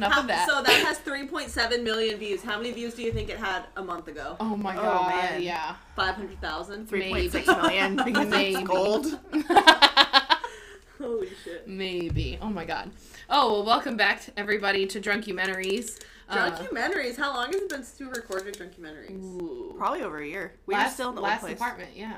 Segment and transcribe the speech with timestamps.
[0.00, 0.48] That's enough of that.
[0.48, 2.42] So that has 3.7 million views.
[2.42, 4.36] How many views do you think it had a month ago?
[4.40, 5.08] oh my Oh, god.
[5.10, 5.42] man.
[5.42, 5.74] Yeah.
[5.96, 6.86] 500,000?
[6.88, 7.12] Three Maybe.
[7.12, 8.54] point six million because Maybe.
[8.58, 9.18] it's gold.
[10.98, 11.68] Holy shit.
[11.68, 12.38] Maybe.
[12.40, 12.90] Oh my god.
[13.28, 16.00] Oh well, welcome back to everybody to Drunkumentaries.
[16.28, 17.16] Uh, Drunkumentaries.
[17.18, 19.10] How long has it been since we recorded Drunkumentaries?
[19.22, 19.74] ooh.
[19.76, 20.54] Probably over a year.
[20.64, 21.56] We last, were still in the last old place.
[21.60, 22.14] apartment, yeah.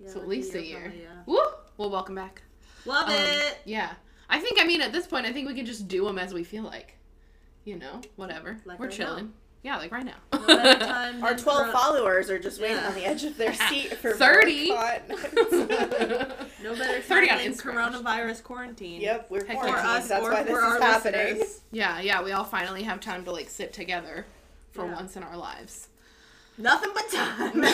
[0.00, 0.80] Yeah, So at like least a year.
[0.82, 1.08] probably, yeah.
[1.26, 1.40] Woo!
[1.76, 2.42] Well, welcome back.
[2.86, 3.58] Love Um, it.
[3.64, 3.90] Yeah.
[4.28, 6.34] I think, I mean, at this point, I think we can just do them as
[6.34, 6.96] we feel like.
[7.64, 8.58] You know, whatever.
[8.66, 9.32] Like We're right chilling.
[9.62, 10.16] Yeah, like right now.
[10.32, 12.88] Time Our 12 for- followers are just waiting Yeah.
[12.88, 14.68] on the edge of their seat for 30.
[14.68, 14.76] No
[16.74, 18.02] better 30 time on than Instagram.
[18.02, 19.00] coronavirus quarantine.
[19.00, 19.60] yep, we're Heck yeah.
[19.62, 19.84] quarantined.
[19.84, 21.38] For us That's or why this is our happening.
[21.38, 21.60] listeners.
[21.72, 24.26] yeah, yeah, we all finally have time to like sit together
[24.72, 24.94] for Yeah.
[24.94, 25.88] once in our lives.
[26.58, 27.64] Nothing but time.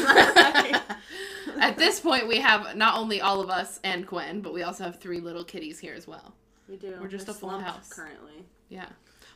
[1.60, 4.84] At this point, we have not only all of us and Gwen, but we also
[4.84, 6.34] have three little kitties here as well.
[6.70, 6.96] We do.
[7.00, 7.88] We're just a full house.
[7.88, 8.44] currently.
[8.69, 8.86] Yeah.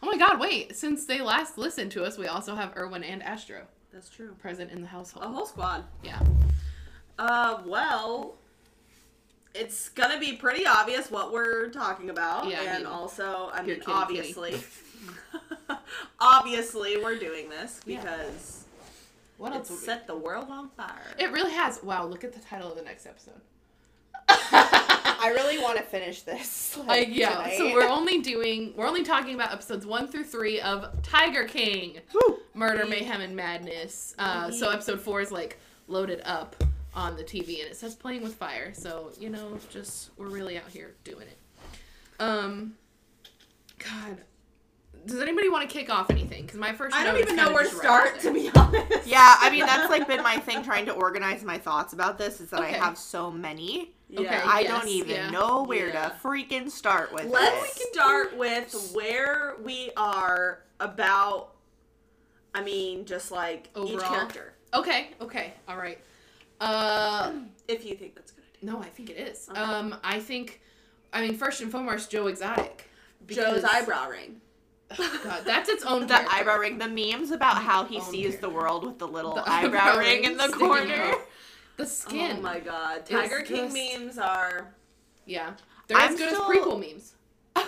[0.02, 0.76] Oh my god, wait.
[0.76, 3.62] Since they last listened to us, we also have Erwin and Astro
[3.92, 4.34] That's true.
[4.40, 5.24] present in the household.
[5.24, 5.84] A whole squad.
[6.02, 6.20] Yeah.
[7.18, 8.34] Uh, well,
[9.54, 13.62] it's gonna be pretty obvious what we're talking about, Yeah, I and mean, also, I
[13.62, 14.56] mean, obviously,
[16.20, 18.00] obviously, we're doing this Yeah.
[18.00, 18.64] because
[19.38, 21.14] What else set the world on fire.
[21.18, 21.82] It really has.
[21.82, 23.40] Wow, look at the title of the next episode.
[25.24, 26.76] I really want to finish this.
[26.76, 27.56] Like, Like, yeah, tonight.
[27.56, 31.98] so we're only doing we're only talking about episodes one through three of Tiger King,
[32.12, 32.40] Whew.
[32.52, 34.14] Murder, Mayhem, and Madness.
[34.18, 35.58] Uh, so episode four is like
[35.88, 36.62] loaded up
[36.94, 38.72] on the TV, and it says playing with fire.
[38.74, 41.38] So you know, just we're really out here doing it.
[42.20, 42.74] Um,
[43.78, 44.18] God,
[45.06, 46.42] does anybody want to kick off anything?
[46.42, 49.06] Because my first I don't even know where to just right start, to be honest.
[49.06, 52.40] Yeah, I mean that's like been my thing trying to organize my thoughts about this
[52.40, 52.74] is that Okay.
[52.74, 53.92] I have so many.
[54.16, 54.28] Okay.
[54.28, 55.30] I yes, don't even yeah.
[55.30, 56.08] know where Yeah.
[56.10, 57.92] to freaking start with Let's it.
[57.92, 61.50] start with where we are about.
[62.54, 64.08] I mean, just like each Overall?
[64.10, 65.98] character, Okay, okay, all right.
[66.60, 67.32] Uh,
[67.68, 68.72] if you think that's a good idea.
[68.72, 69.48] no, I think it is.
[69.50, 69.60] Okay.
[69.60, 70.60] Um, I think,
[71.12, 72.88] I mean, first and foremost, Joe Exotic.
[73.26, 74.40] Joe's eyebrow ring.
[74.96, 78.40] God, that's its own The eyebrow ring, the memes about how he sees character.
[78.42, 81.14] the world with the little The eyebrow, ring in the corner.
[81.74, 81.86] Out.
[81.86, 82.36] The skin.
[82.38, 84.74] Oh my god, Tiger King just- memes are.
[85.26, 85.52] Yeah.
[85.86, 87.14] They're as I'm good still- as prequel memes.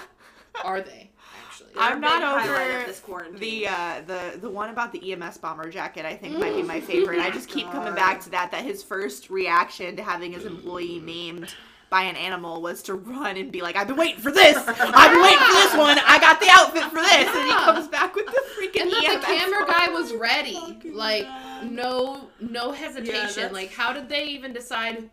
[0.64, 1.10] Are they,
[1.46, 1.72] actually?
[1.74, 3.38] they're I'm not over this quarantine.
[3.40, 6.80] The uh, the the one about the EMS bomber jacket, I think, might be my
[6.92, 7.20] favorite.
[7.20, 8.50] I just keep coming back to that.
[8.52, 11.54] That his first reaction to having his employee named
[11.88, 14.56] by an animal was to run and be like, "I've been waiting for this.
[14.56, 14.76] I've
[15.12, 15.98] been waiting for this one.
[16.04, 19.20] I got the outfit for this." And he comes back with the freaking and that
[19.20, 20.58] the camera guy was ready.
[20.92, 21.26] Like,
[21.64, 23.20] no no hesitation.
[23.36, 25.10] that's- like, how did they even decide?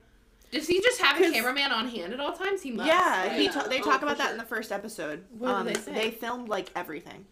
[0.52, 2.62] Does he just have a cameraman on hand at all times?
[2.62, 2.88] He must.
[2.88, 3.32] Yeah, right?
[3.40, 3.52] he Yeah.
[3.52, 4.32] ta- they Oh, talk for about that sure.
[4.34, 5.24] in the first episode.
[5.40, 5.94] What did um, they say?
[5.94, 7.26] They filmed like everything.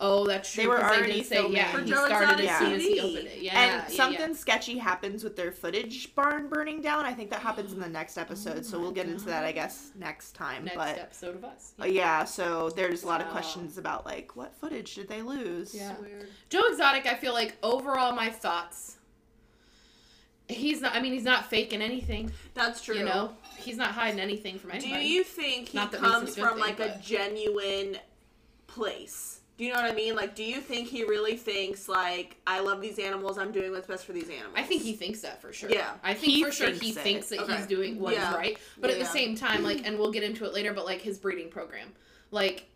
[0.00, 0.62] Oh, that's true.
[0.62, 1.56] They were 'cause already did say, filming.
[1.56, 3.38] yeah, For he Joe started Exotic as soon as he opened it.
[3.42, 4.36] Yeah, and yeah, something yeah.
[4.36, 7.04] sketchy happens with their footage barn burning down.
[7.04, 9.44] I think that happens in the next episode, so Oh my we'll get into that,
[9.44, 10.66] I guess, next time.
[10.66, 11.72] Next but episode of us.
[11.82, 15.74] uh, yeah, so there's a lot of questions about like what footage did they lose?
[15.74, 15.96] Yeah.
[16.00, 16.28] Weird.
[16.48, 18.98] Joe Exotic, I feel like overall my thoughts.
[20.48, 20.94] He's not.
[20.94, 22.30] I mean, he's not faking anything.
[22.54, 22.96] That's true.
[22.98, 25.02] You know, he's not hiding anything from anybody.
[25.02, 27.98] Do you think he Not that makes it a comes from thing, like a genuine
[28.68, 29.37] place?
[29.58, 30.14] Do you know what I mean?
[30.14, 33.38] Like, do you think he really thinks like I love these animals?
[33.38, 34.54] I'm doing what's best for these animals.
[34.56, 35.68] I think he thinks that for sure.
[35.68, 35.94] Yeah.
[36.04, 36.94] I think He for sure thinks he it.
[36.98, 37.56] thinks that Okay.
[37.56, 38.36] he's doing what is Yeah.
[38.36, 38.56] right.
[38.78, 41.18] But at the same time, like, and we'll get into it later, but like his
[41.18, 41.92] breeding program,
[42.30, 42.66] like,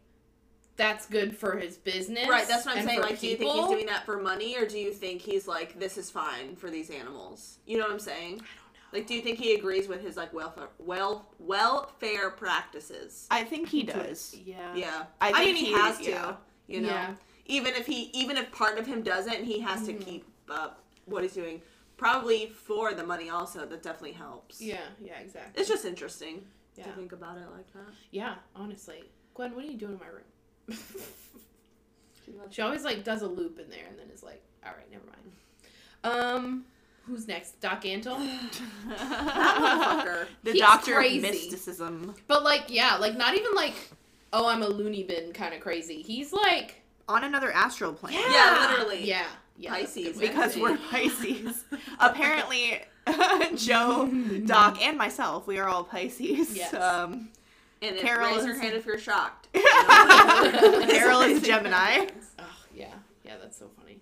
[0.74, 2.26] that's good for his business.
[2.28, 3.00] Right, that's what I'm saying.
[3.00, 5.46] for Like, do you think he's doing that for money, or do you think he's
[5.46, 7.58] like, this is fine for these animals?
[7.66, 8.32] You know what I'm saying?
[8.34, 8.98] I don't know.
[8.98, 13.28] Like, do you think he agrees with his like welfare, well, welfare practices?
[13.30, 14.34] I think he does.
[14.44, 14.74] Yeah.
[14.74, 16.36] Yeah, I I, mean, think he, he- has to.
[16.68, 16.76] Yeah.
[16.76, 17.14] You know, Yeah.
[17.46, 19.98] even if he, even if part of him doesn't, he has Mm-hmm.
[19.98, 21.60] to keep up what he's doing.
[21.96, 23.64] Probably for the money, also.
[23.66, 24.60] That definitely helps.
[24.60, 24.80] Yeah.
[25.00, 25.18] Yeah.
[25.20, 25.60] Exactly.
[25.60, 26.44] it's just interesting
[26.76, 26.84] Yeah.
[26.84, 27.92] to think about it like that.
[28.10, 28.34] Yeah.
[28.56, 29.04] Honestly,
[29.34, 30.78] Gwen, what are you doing in my room?
[32.50, 35.04] She always like does a loop in there and then is like, all right, never
[35.06, 35.32] mind.
[36.04, 36.64] Um,
[37.06, 37.60] who's next?
[37.60, 38.16] Doc Antle.
[38.88, 40.26] That motherfucker.
[40.44, 41.16] the He's doctor crazy.
[41.16, 42.14] of mysticism.
[42.28, 43.74] But like, yeah, like not even like,
[44.32, 46.02] oh, I'm a loony bin kind of crazy.
[46.02, 48.18] He's like, On another astral plane.
[48.18, 49.04] Yeah, literally.
[49.04, 49.26] yeah,
[49.56, 50.76] yeah, Pisces, good way to Because we're.
[50.90, 51.64] Pisces.
[52.00, 52.80] Apparently,
[53.56, 54.10] Joe,
[54.46, 56.56] Doc, and myself, we are all Pisces.
[56.56, 56.72] Yes.
[56.74, 57.30] Um,
[57.82, 59.48] And if, Carol raise your is- hand if you're shocked.
[59.52, 62.06] Carol is Gemini.
[62.38, 62.44] Oh,
[62.74, 62.86] yeah,
[63.24, 64.00] yeah, that's so funny.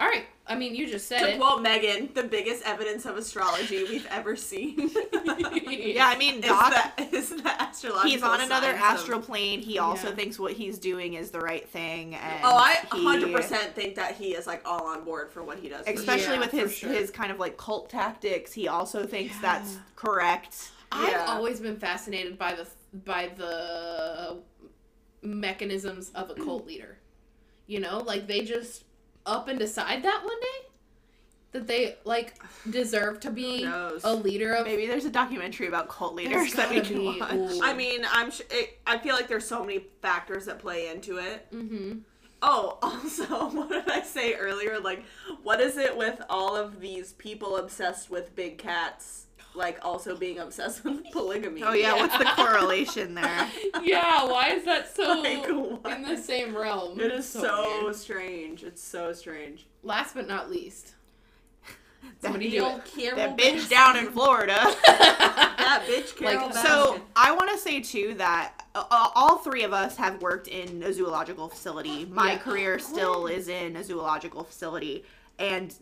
[0.00, 1.38] All right, I mean, you just said To it.
[1.38, 4.90] quote Megan, the biggest evidence of astrology we've ever seen.
[5.70, 9.60] Yeah, I mean, is the, is the astrological he's on another signs of- astral plane.
[9.60, 10.14] He also Yeah.
[10.14, 12.14] thinks what he's doing is the right thing.
[12.14, 15.68] And Oh, I 100% think that he is like all on board for what he
[15.68, 15.86] does.
[15.86, 16.90] Especially Yeah, with his sure.
[16.90, 19.40] his kind of like cult tactics, he also thinks Yeah.
[19.42, 20.70] that's correct.
[20.92, 21.26] I've Yeah.
[21.28, 22.66] always been fascinated by the
[23.04, 24.38] by the
[25.22, 26.98] mechanisms of a cult leader.
[27.66, 28.84] You know, like they just
[29.26, 30.70] up and decide that one day
[31.52, 32.40] that they like
[32.70, 34.66] deserve to be a leader of.
[34.66, 37.32] Maybe there's a documentary about cult leaders that we can be, watch.
[37.32, 37.60] ooh.
[37.62, 38.30] I mean, I'm.
[38.30, 41.50] Sh- it, I feel like there's so many factors that play into it.
[41.52, 41.98] Mm-hmm.
[42.42, 44.78] Oh, also, what did I say earlier?
[44.80, 45.04] Like,
[45.42, 50.38] what is it with all of these people obsessed with big cats, like also being
[50.38, 51.62] obsessed with polygamy?
[51.62, 53.48] Oh yeah, what's the correlation there?
[53.82, 55.20] Yeah, why is that so
[55.84, 57.00] Like, in the same realm?
[57.00, 57.96] It is so, weird.
[57.96, 58.62] strange.
[58.62, 59.66] It's so strange.
[59.82, 60.94] Last but not least,
[62.02, 62.84] That, Somebody The do old it.
[62.94, 63.70] Carol that bitch Baskin.
[63.70, 64.54] down in Florida.
[64.86, 69.72] That bitch Carol Like, So I want to say too that uh, all three of
[69.72, 72.04] us have worked in a zoological facility.
[72.06, 72.38] My Yeah.
[72.38, 75.04] career still is in a zoological facility,
[75.40, 75.74] and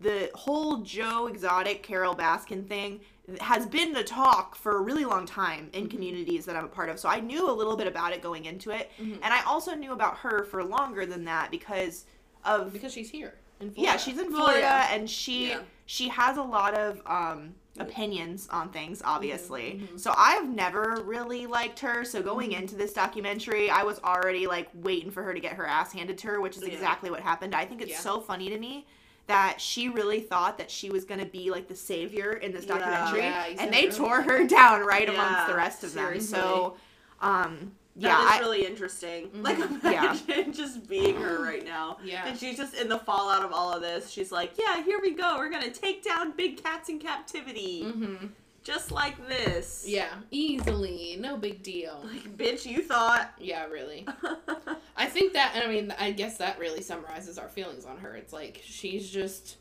[0.00, 3.00] the whole Joe Exotic Carol Baskin thing
[3.40, 6.88] has been the talk for a really long time in communities that I'm a part
[6.88, 6.98] of.
[6.98, 9.92] So I knew a little bit about it going into it, and I also knew
[9.92, 12.04] about her for longer than that because
[12.44, 13.92] of because she's here in Florida.
[13.92, 15.60] yeah, she's in Well, Florida and she Yeah.
[15.86, 19.80] she has a lot of um opinions on things obviously.
[19.82, 19.96] Mm-hmm.
[19.96, 22.04] So I've never really liked her.
[22.04, 25.66] So going into this documentary, I was already like waiting for her to get her
[25.66, 26.68] ass handed to her, which is Yeah.
[26.74, 27.54] exactly what happened.
[27.54, 27.98] I think it's Yeah.
[27.98, 28.86] so funny to me
[29.26, 32.66] that she really thought that she was going to be like the savior in this
[32.66, 36.04] documentary Yeah, said and they tore her down right amongst the rest of them.
[36.04, 36.38] seriously.
[36.38, 36.76] So
[37.20, 39.30] um That yeah, is I, really interesting.
[39.42, 40.16] Like Yeah.
[40.22, 41.98] imagine just being her right now.
[42.02, 42.26] Yeah.
[42.26, 44.10] And she's just in the fallout of all of this.
[44.10, 45.36] She's like, Yeah, here we go.
[45.38, 47.84] We're gonna take down big cats in captivity.
[47.84, 48.26] Mm-hmm.
[48.64, 49.84] Just like this.
[49.86, 52.00] Yeah, easily, no big deal.
[52.02, 53.34] Like, bitch, you thought.
[53.38, 54.06] Yeah, really.
[54.96, 58.16] I think that, and I mean, I guess that really summarizes our feelings on her.
[58.16, 59.58] It's like she's just.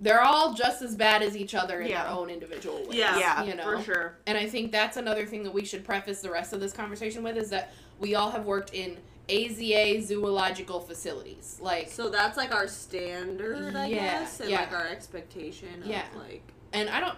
[0.00, 2.04] They're all just as bad as each other in Yeah.
[2.04, 2.98] their own individual ways.
[2.98, 3.64] yeah, Yeah, you know.
[3.64, 4.18] for sure.
[4.26, 7.22] And I think that's another thing that we should preface the rest of this conversation
[7.22, 8.98] with is that we all have worked in
[9.28, 11.58] AZA zoological facilities.
[11.62, 14.60] Like, So that's like our standard, I Yeah, guess, and yeah.
[14.60, 16.04] like our expectation of Yeah.
[16.16, 16.42] like
[16.72, 17.16] and I don't.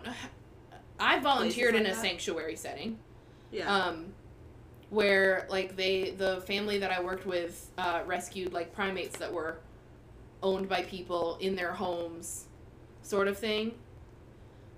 [1.00, 2.00] I volunteered like in a that?
[2.00, 2.98] sanctuary setting.
[3.50, 3.74] yeah.
[3.74, 4.12] um,
[4.90, 9.58] where like they the family that I worked with uh, rescued like primates that were
[10.42, 12.46] owned by people in their homes,
[13.08, 13.74] sort of thing.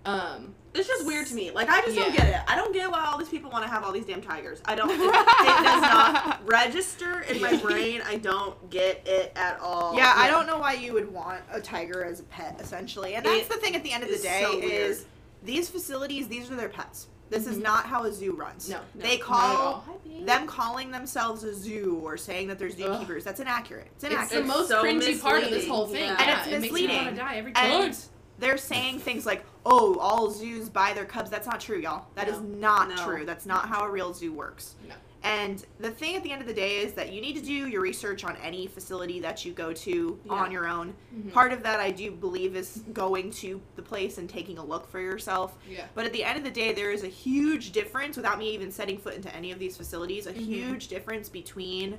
[0.04, 1.50] Um, It's just weird to me.
[1.50, 2.40] Like I just don't get it.
[2.48, 4.62] I don't get why all these people want to have all these damn tigers.
[4.64, 4.88] I don't.
[4.90, 5.02] It, it
[5.62, 8.00] does not register in my brain.
[8.06, 9.94] I don't get it at all.
[9.96, 13.14] Yeah, I don't know why you would want a tiger as a pet, essentially.
[13.14, 15.04] And that's It the thing at the end of the day so is
[15.42, 17.08] these facilities, these are their pets.
[17.28, 18.68] This is not how a zoo runs.
[18.68, 20.00] No, no, they not at call all.
[20.24, 23.22] Them calling themselves a zoo or saying that they're zookeepers.
[23.22, 23.86] That's inaccurate.
[23.96, 24.40] It's it's inaccurate.
[24.40, 26.04] the most so cringy part of this whole thing.
[26.06, 26.16] yeah.
[26.18, 26.96] Yeah, And it's it makes me misleading.
[27.04, 27.92] want to die every time.
[28.40, 32.06] And they're saying things like, "Oh, all zoos buy their cubs." That's not true, y'all.
[32.14, 32.58] That is No.
[32.58, 32.96] not No.
[33.04, 33.24] true.
[33.24, 34.74] That's not how a real zoo works.
[34.88, 34.94] No.
[35.22, 37.52] And the thing at the end of the day is that you need to do
[37.52, 40.32] your research on any facility that you go to Yeah.
[40.32, 40.94] on your own.
[41.14, 41.30] Mhm.
[41.32, 44.90] Part of that I do believe is going to the place and taking a look
[44.90, 45.58] for yourself.
[45.68, 45.84] Yeah.
[45.94, 48.72] But at the end of the day, there is a huge difference without me even
[48.72, 50.36] setting foot into any of these facilities, a Mhm.
[50.38, 51.98] huge difference between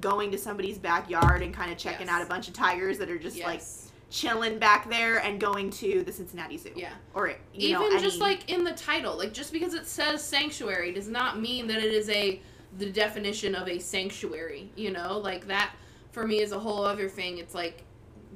[0.00, 2.14] going to somebody's backyard and kind of checking Yes.
[2.16, 3.85] out a bunch of tigers that are just like Yes.
[4.10, 6.70] Chilling back there and going to the Cincinnati Zoo.
[6.76, 6.92] Yeah.
[7.14, 10.22] Or you Even know, just any- like in the title, like just because it says
[10.22, 12.40] sanctuary does not mean that it is a
[12.78, 14.70] the definition of a sanctuary.
[14.76, 15.72] You know, like that
[16.12, 17.38] for me is a whole other thing.
[17.38, 17.82] It's like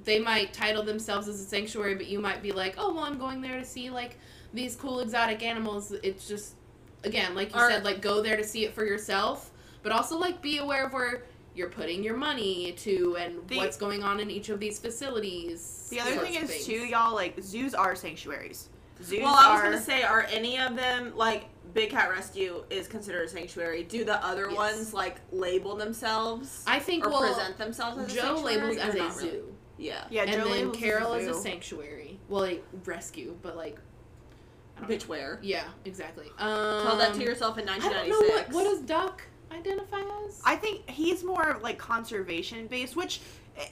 [0.04, 3.18] they might title themselves as a sanctuary, but you might be like, oh well, I'm
[3.18, 4.18] going there to see like
[4.52, 5.92] these cool exotic animals.
[6.02, 6.54] It's just
[7.04, 9.50] again, like you Or- said, like go there to see it for yourself,
[9.84, 11.24] but also like be aware of where
[11.60, 15.86] you're putting your money to and The- what's going on in each of these facilities.
[15.90, 16.64] the other thing is things.
[16.66, 18.68] too, y'all like zoos are sanctuaries.
[19.02, 22.64] Zoos Well, I was are gonna say, are any of them like Big Cat Rescue
[22.70, 23.82] is considered a sanctuary?
[23.84, 24.56] Do the other Yes.
[24.56, 28.76] ones like label themselves I think or well, present themselves as a Joe sanctuary, labels
[28.78, 29.26] as a not zoo.
[29.26, 29.42] really?
[29.78, 30.04] Yeah.
[30.10, 30.22] yeah.
[30.22, 31.40] and Joe then Carol as is a zoo.
[31.42, 32.18] sanctuary.
[32.28, 33.78] Well, like rescue, but like
[34.76, 35.08] I don't Bitch, know.
[35.08, 35.38] where?
[35.42, 36.26] Yeah, exactly.
[36.38, 38.54] Um, Tell that to yourself in I don't know 1996.
[38.54, 39.22] what, what does Doc
[39.52, 40.40] identify as.
[40.45, 43.21] I think he's more like conservation based, which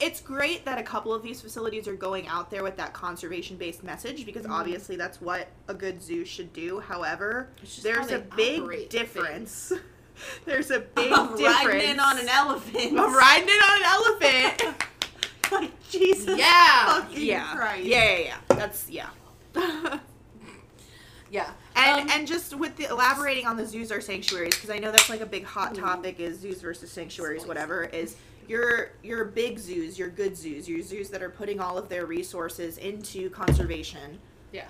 [0.01, 3.57] it's great that a couple of these facilities are going out there with that conservation
[3.57, 4.51] based message because Mhm.
[4.51, 6.79] obviously that's what a good zoo should do.
[6.79, 7.49] However,
[7.81, 9.71] there's a big difference.
[10.45, 11.65] there's a big Of difference.
[11.65, 12.99] riding in on an elephant.
[12.99, 14.85] Of riding it on an elephant.
[15.51, 16.37] like Jesus.
[16.37, 17.07] Yeah.
[17.09, 17.55] Yeah.
[17.55, 17.85] Christ.
[17.85, 18.37] Yeah, yeah, yeah.
[18.49, 19.09] That's yeah.
[21.31, 21.51] Yeah.
[21.75, 24.91] And Um, and just with the elaborating on the zoos or sanctuaries because I know
[24.91, 28.15] that's like a big hot topic is zoos versus sanctuaries whatever is
[28.47, 32.05] your your big zoos your good zoos your zoos that are putting all of their
[32.05, 34.19] resources into conservation
[34.51, 34.65] Yeah.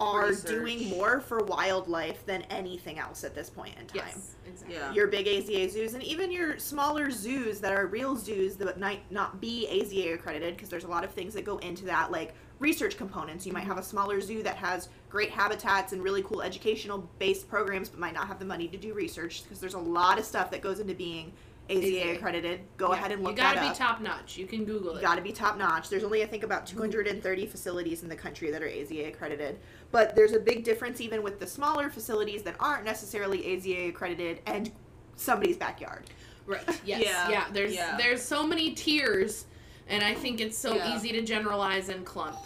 [0.00, 0.50] are Research.
[0.50, 4.06] doing more for wildlife than anything else at this point in time.
[4.06, 4.34] Yes.
[4.46, 4.76] Exactly.
[4.76, 4.92] Yeah.
[4.92, 9.10] Your big AZA zoos and even your smaller zoos that are real zoos that might
[9.10, 12.34] not be AZA accredited because there's a lot of things that go into that like
[12.58, 13.46] research components.
[13.46, 17.48] You might have a smaller zoo that has great habitats and really cool educational based
[17.48, 20.24] programs but might not have the money to do research because there's a lot of
[20.24, 21.32] stuff that goes into being
[21.70, 22.16] AZA, AZA.
[22.16, 22.60] accredited.
[22.76, 23.76] Go Yeah, ahead and look You gotta that be up.
[23.76, 24.36] top notch.
[24.36, 25.02] You can Google You it.
[25.02, 25.88] got to be top notch.
[25.88, 29.58] There's only I think about 230 facilities in the country that are AZA accredited,
[29.92, 34.40] but there's a big difference even with the smaller facilities that aren't necessarily AZA accredited
[34.46, 34.72] and
[35.16, 36.04] somebody's backyard.
[36.46, 36.62] Right.
[36.84, 37.02] Yes.
[37.04, 37.28] Yeah.
[37.30, 37.44] Yeah.
[37.52, 37.96] There's Yeah.
[37.96, 39.46] there's so many tiers,
[39.88, 40.96] and I think it's so Yeah.
[40.96, 42.38] easy to generalize and clump.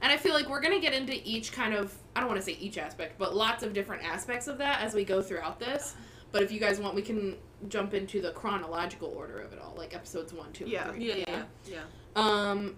[0.00, 2.44] And I feel like we're gonna get into each kind of I don't want to
[2.44, 5.94] say each aspect, but lots of different aspects of that as we go throughout this.
[6.30, 7.36] But if you guys want, we can
[7.68, 10.84] jump into the chronological order of it all, like episodes one, two, Yeah.
[10.88, 11.08] and three.
[11.08, 11.80] Yeah, yeah, yeah.
[12.16, 12.76] Um,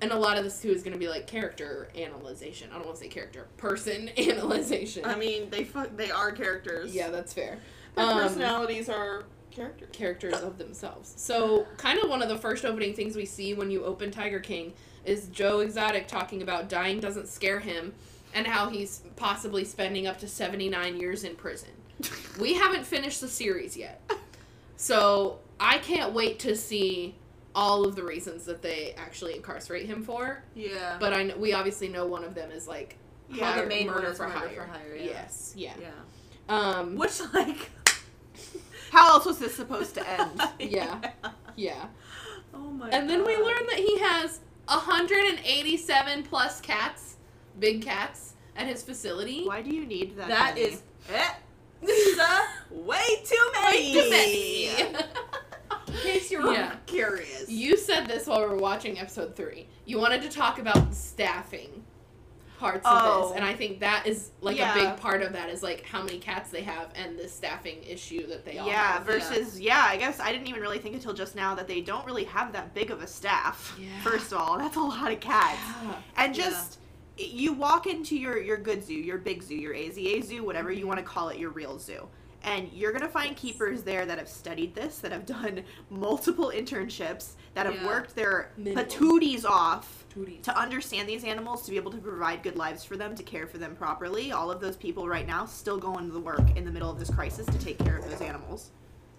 [0.00, 2.70] and a lot of this too is gonna be like character analyzation.
[2.72, 5.04] I don't want to say character, person analyzation.
[5.04, 6.94] I mean, they fu- they are characters.
[6.94, 7.58] yeah, that's fair.
[7.94, 9.24] Their Um, personalities are
[9.56, 9.88] characters.
[9.92, 11.14] characters of themselves.
[11.16, 14.38] So, kind of one of the first opening things we see when you open Tiger
[14.40, 17.94] King is Joe Exotic talking about dying doesn't scare him
[18.34, 21.70] and how he's possibly spending up to 79 years in prison.
[22.38, 24.02] We haven't finished the series yet.
[24.76, 27.14] So, I can't wait to see
[27.54, 30.42] all of the reasons that they actually incarcerate him for.
[30.54, 30.98] Yeah.
[31.00, 32.98] But I we obviously know one of them is like
[33.30, 34.48] Yeah, the hire- main one murder, for, murder hire.
[34.54, 35.04] for hire, yeah.
[35.04, 35.72] Yes, yeah.
[35.80, 35.88] yeah.
[36.54, 37.70] Um, Which like.
[38.90, 40.40] How else was this supposed to end?
[40.58, 41.12] Yeah.
[41.56, 41.86] yeah.
[42.54, 42.88] Oh my.
[42.90, 43.44] And then we God.
[43.46, 47.16] learn that he has 187 plus cats,
[47.58, 49.44] big cats, at his facility.
[49.46, 50.28] Why do you need that?
[50.28, 50.66] that many?
[50.66, 51.36] is it.
[52.70, 53.92] way too many.
[53.92, 54.66] Too many.
[54.68, 54.96] In
[56.02, 56.74] case you were Yeah.
[56.86, 57.48] curious.
[57.48, 59.68] you said this while we were watching episode three.
[59.84, 61.84] You wanted to talk about staffing
[62.70, 63.28] parts of Oh.
[63.28, 63.56] this, and I oh.
[63.56, 64.72] think that is like Yeah.
[64.72, 67.82] a big part of that is like how many cats they have and the staffing
[67.82, 69.04] issue that they all yeah, have.
[69.04, 69.84] versus yeah.
[69.86, 72.52] I guess I didn't even really think until just now that they don't really have
[72.52, 73.76] that big of a staff.
[73.78, 73.88] Yeah.
[74.02, 75.58] First of all, that's a lot of cats.
[75.82, 75.94] Yeah.
[76.16, 76.44] And Yeah.
[76.44, 76.78] just
[77.18, 80.80] you walk into your your good zoo, your big zoo, your AZA zoo, whatever you
[80.80, 80.88] mm-hmm.
[80.88, 82.08] want to call it, your real zoo.
[82.42, 83.40] And you're going to find Yes.
[83.40, 87.86] keepers there that have studied this, that have done multiple internships, that have Yeah.
[87.86, 88.84] worked their Minimum.
[88.84, 90.42] patooties off Tooties.
[90.44, 93.46] to understand these animals, to be able to provide good lives for them, to care
[93.46, 94.32] for them properly.
[94.32, 96.98] All of those people right now still going to the work in the middle of
[96.98, 98.70] this crisis to take care of those animals.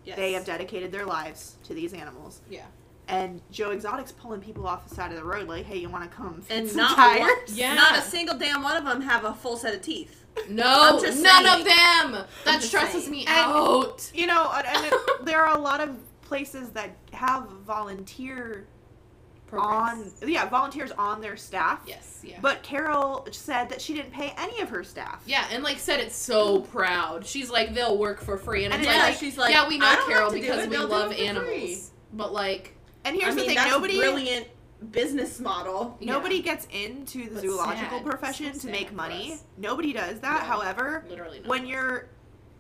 [0.06, 0.16] Yes.
[0.18, 2.42] They have dedicated their lives to these animals.
[2.50, 2.64] Yeah.
[3.10, 6.10] And Joe Exotic's pulling people off the side of the road, like, "Hey, you want
[6.10, 7.74] to come and not tires?" one, Yeah.
[7.74, 10.26] not a single damn one of them have a full set of teeth.
[10.50, 11.48] No, none saying.
[11.48, 12.26] of them.
[12.46, 13.12] That stresses saying.
[13.12, 14.12] me And- out.
[14.14, 14.94] You know, and, and it,
[15.26, 18.68] there are a lot of places that have volunteer
[19.54, 21.82] on, yeah, volunteers on their staff.
[21.88, 22.20] Yes.
[22.24, 22.38] Yeah.
[22.42, 25.24] But Carol said that she didn't pay any of her staff.
[25.26, 27.26] Yeah, and like said it's so proud.
[27.26, 29.78] She's like they'll work for free, and, And it's yeah, like, she's like, yeah, we
[29.78, 31.78] know Carol have to do because we they'll love animals, free."
[32.14, 32.76] but like
[33.06, 34.48] And here's I mean, the thing: that's nobody, brilliant
[34.92, 35.98] business model.
[36.02, 38.06] nobody yeah, gets into the But zoological sad.
[38.06, 39.38] profession So to make money.
[39.58, 40.44] Nobody does that.
[40.44, 40.48] No.
[40.50, 41.48] However, literally not.
[41.48, 42.10] when you're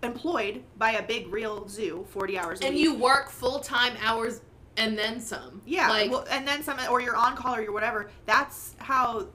[0.03, 2.67] employed by a big real zoo, forty hours a day.
[2.67, 4.41] and week, you work full time hours
[4.77, 5.61] and then some.
[5.65, 8.09] Yeah, like well, and then some, or you're on call or you're whatever.
[8.25, 9.27] That's how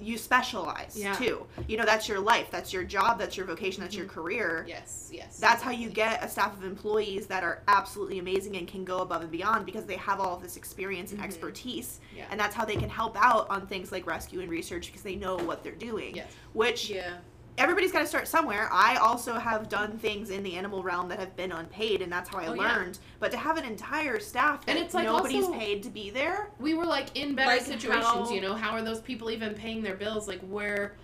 [0.00, 1.12] you specialize Yeah.
[1.14, 1.44] too.
[1.66, 4.14] You know, that's your life, that's your job, that's your vocation, that's your Mm-hmm.
[4.14, 4.64] career.
[4.68, 5.38] yes, yes.
[5.40, 8.98] That's how you get a staff of employees that are absolutely amazing and can go
[8.98, 11.24] above and beyond because they have all of this experience and Mhm.
[11.24, 11.98] expertise.
[12.16, 12.26] Yeah.
[12.30, 15.16] And that's how they can help out on things like rescue and research because they
[15.16, 16.14] know what they're doing.
[16.14, 16.30] Yes.
[16.52, 17.16] Which Yeah.
[17.58, 18.68] Everybody's got to start somewhere.
[18.72, 22.28] I also have done things in the animal realm that have been unpaid, and that's
[22.30, 22.76] how I Oh, yeah.
[22.76, 22.98] learned.
[23.20, 26.10] But to have an entire staff that And it's like nobody's also- paid to be
[26.10, 28.54] there, we were like in better Like situations, how- you know.
[28.54, 30.26] How are those people even paying their bills?
[30.28, 30.94] Like where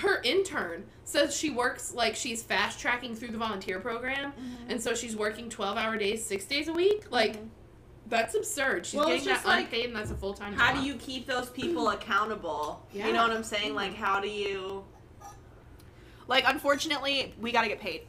[0.00, 4.70] her intern says she works like she's fast tracking through the volunteer program, Mm-hmm.
[4.70, 7.06] and so she's working twelve hour days, six days a week.
[7.10, 7.36] Like,
[8.06, 8.86] that's absurd.
[8.86, 10.52] She's Well, it's getting that just like, unpaid, and that's a full time.
[10.54, 12.84] How do you keep those people accountable?
[12.92, 13.06] Yeah.
[13.08, 13.74] You know what I'm saying?
[13.74, 14.84] Like, how do you?
[16.30, 18.02] Like, unfortunately, we gotta get paid.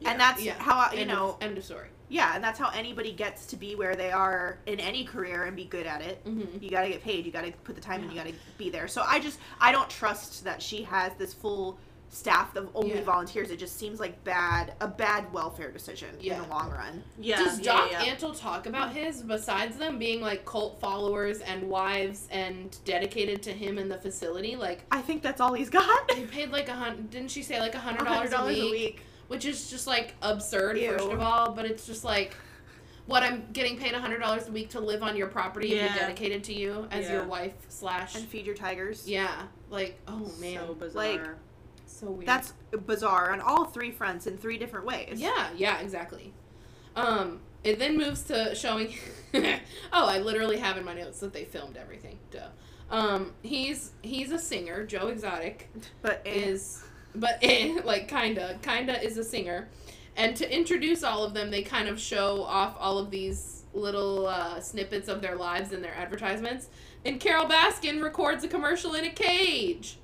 [0.00, 0.10] Yeah.
[0.12, 0.54] And that's Yeah.
[0.58, 1.88] how, you End know, Of, end of story.
[2.08, 5.54] yeah, and that's how anybody gets to be where they are in any career and
[5.54, 6.24] be good at it.
[6.24, 6.62] Mhm.
[6.62, 7.26] You gotta get paid.
[7.26, 8.08] You gotta put the time in.
[8.10, 8.88] You gotta be there.
[8.88, 11.78] So I just, I don't trust that she has this full
[12.14, 13.02] staff of only Yeah.
[13.02, 13.50] volunteers.
[13.50, 16.36] It just seems like bad, a bad welfare decision yeah.
[16.36, 17.02] in the long run.
[17.18, 17.42] Yeah.
[17.42, 18.04] Does Doc yeah.
[18.04, 23.52] Antle talk about his besides them being like cult followers and wives and dedicated to
[23.52, 24.54] him in the facility?
[24.54, 26.08] Like I think that's all he's got.
[26.08, 27.10] they paid like a hundred.
[27.10, 29.02] Didn't she say like a hundred dollars a week?
[29.26, 30.92] Which is just like absurd, Ew.
[30.92, 31.50] first of all.
[31.52, 32.36] But it's just like,
[33.06, 35.92] what I'm getting paid a hundred dollars a week to live on your property and
[35.92, 37.14] be dedicated to you as Yeah.
[37.14, 38.14] your wife slash.
[38.14, 39.08] And feed your tigers.
[39.08, 40.74] Yeah, like oh man, So
[41.86, 42.26] so, weird.
[42.26, 42.52] That's
[42.86, 45.20] bizarre on all three fronts in three different ways.
[45.20, 46.32] Yeah, yeah, exactly.
[46.96, 48.94] Um, it then moves to showing.
[49.34, 49.60] oh,
[49.92, 52.18] I literally have in my notes that they filmed everything.
[52.30, 52.48] Duh.
[52.90, 54.84] Um, he's he's a singer.
[54.84, 55.70] Joe Exotic
[56.02, 59.68] But eh, is, but eh, like kinda, kinda is a singer.
[60.16, 64.26] And to introduce all of them, they kind of show off all of these little
[64.26, 66.68] uh, snippets of their lives in their advertisements.
[67.04, 69.98] And Carol Baskin records a commercial in a cage,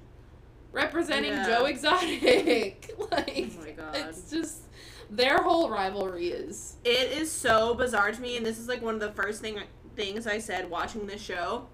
[0.73, 1.47] representing Yeah.
[1.47, 2.95] Joe Exotic.
[3.11, 3.97] like, Oh my god.
[3.97, 4.63] it's just
[5.11, 8.95] their whole rivalry is It is so bizarre to me, and this is like one
[8.95, 9.59] of the first thing
[9.97, 11.67] things I said watching this show.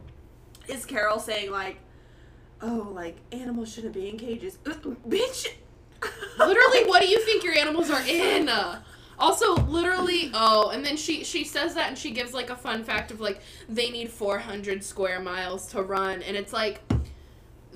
[0.69, 1.77] Is Carol saying like,
[2.61, 5.49] "Oh, like animals shouldn't be in cages, bitch."
[6.39, 8.51] literally what do you think your animals are in
[9.19, 12.85] also literally oh and then she she says that and she gives like a fun
[12.85, 16.83] fact of like they need 400 square miles to run and it's like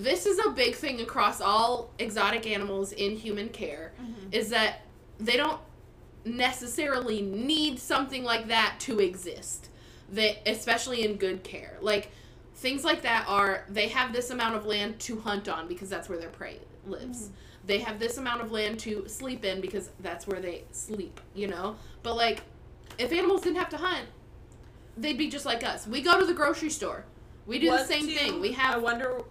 [0.03, 4.29] this is a big thing across all exotic animals in human care mm-hmm.
[4.33, 4.83] is that
[5.19, 5.61] they don't
[6.25, 9.71] necessarily need something like that to exist
[10.13, 11.79] they especially in good care.
[11.81, 12.11] Like
[12.55, 16.09] things like that are they have this amount of land to hunt on because that's
[16.09, 17.25] where their prey lives.
[17.25, 17.35] Mm-hmm.
[17.67, 21.47] They have this amount of land to sleep in because that's where they sleep you
[21.47, 21.77] know?
[22.03, 22.43] But like
[22.99, 24.07] if animals didn't have to hunt
[24.97, 25.87] they'd be just like us.
[25.87, 27.05] We go to the grocery store.
[27.47, 28.41] We do the same do- thing.
[28.41, 29.23] We have I wonder.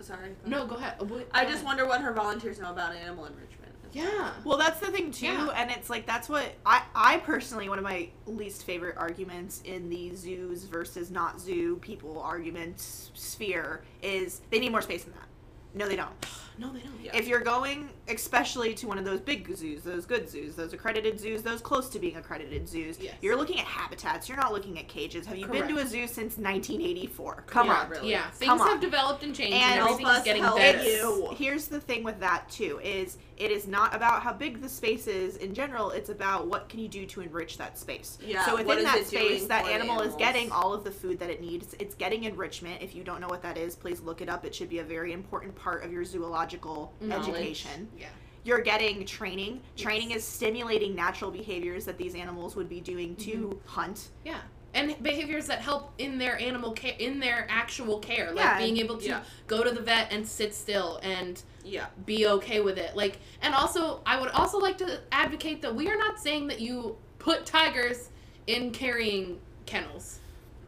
[0.00, 0.30] Sorry.
[0.44, 1.64] no go ahead Uh, what- I just ahead.
[1.66, 3.72] wonder what her volunteers know about animal enrichment.
[3.92, 5.48] yeah Well, that's the thing too, Yeah.
[5.56, 9.88] and it's like that's what I I personally one of my least favorite arguments in
[9.90, 15.28] the zoos versus not zoo people argument sphere is they need more space than that.
[15.74, 16.12] No, they don't.
[16.58, 17.14] No they don't Yeah.
[17.16, 21.20] If you're going, especially to one of those big zoos, those good zoos, those accredited
[21.20, 23.14] zoos, those close to being accredited zoos, Yes.
[23.20, 24.28] you're looking at habitats.
[24.28, 25.26] You're not looking at cages.
[25.26, 27.44] Have you been to a zoo since 1984?
[27.46, 27.88] Come Yeah, on.
[27.90, 28.10] really.
[28.10, 28.68] yeah things on.
[28.68, 31.28] have developed and changed and, And help everything is us getting help better you.
[31.36, 35.06] Here's the thing with that too is it is not about how big the space
[35.06, 35.90] is in general.
[35.90, 38.18] It's about what can you do to enrich that space.
[38.24, 41.40] Yeah, So within that space, that animal is getting all of the food that it
[41.40, 41.74] needs.
[41.78, 42.82] It's getting enrichment.
[42.82, 44.44] If you don't know what that is, please look it up.
[44.44, 47.28] It should be a very important part of your zoological Knowledge.
[47.28, 47.88] education.
[47.98, 48.06] yeah
[48.44, 49.60] You're getting training.
[49.76, 53.68] Training is stimulating natural behaviors that these animals would be doing to Mm-hmm.
[53.68, 54.08] hunt.
[54.24, 54.40] Yeah.
[54.76, 58.76] And behaviors that help in their animal care, in their actual care, like Yeah, being
[58.76, 59.22] able to yeah.
[59.46, 61.86] go to the vet and sit still and Yeah.
[62.04, 62.94] be okay with it.
[62.94, 66.60] Like, and also, I would also like to advocate that we are not saying that
[66.60, 68.10] you put tigers
[68.46, 70.18] in carrying kennels.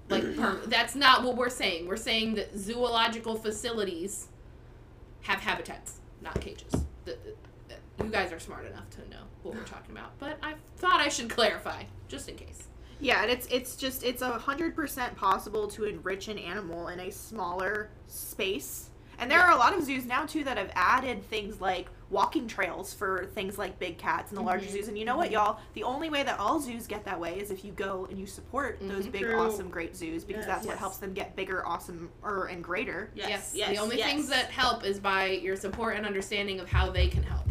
[0.09, 1.87] Like, per- that's not what we're saying.
[1.87, 4.29] We're saying that zoological facilities
[5.21, 6.73] have habitats, not cages.
[7.05, 7.19] The,
[7.69, 11.01] the- you guys are smart enough to know what we're talking about, but I thought
[11.03, 12.68] I should clarify just in case.
[13.01, 17.01] Yeah, and it's it's just it's a hundred percent possible to enrich an animal in
[17.01, 18.91] a smaller space.
[19.21, 19.47] And there Yeah.
[19.49, 23.27] are a lot of zoos now too that have added things like walking trails for
[23.35, 24.71] things like big cats and the larger Mhm.
[24.71, 24.89] zoos.
[24.89, 25.59] And you know what, y'all?
[25.75, 28.27] The only way that all zoos get that way is if you go and you
[28.27, 29.13] support those Mhm.
[29.13, 29.41] big, True.
[29.41, 30.55] awesome, great zoos because Yes.
[30.55, 33.11] that's what helps them get bigger, awesome, or and greater.
[33.15, 33.29] Yes.
[33.29, 33.53] Yes.
[33.55, 33.69] Yes.
[33.71, 34.07] the only yes.
[34.09, 37.43] things that help is by your support and understanding of how they can help.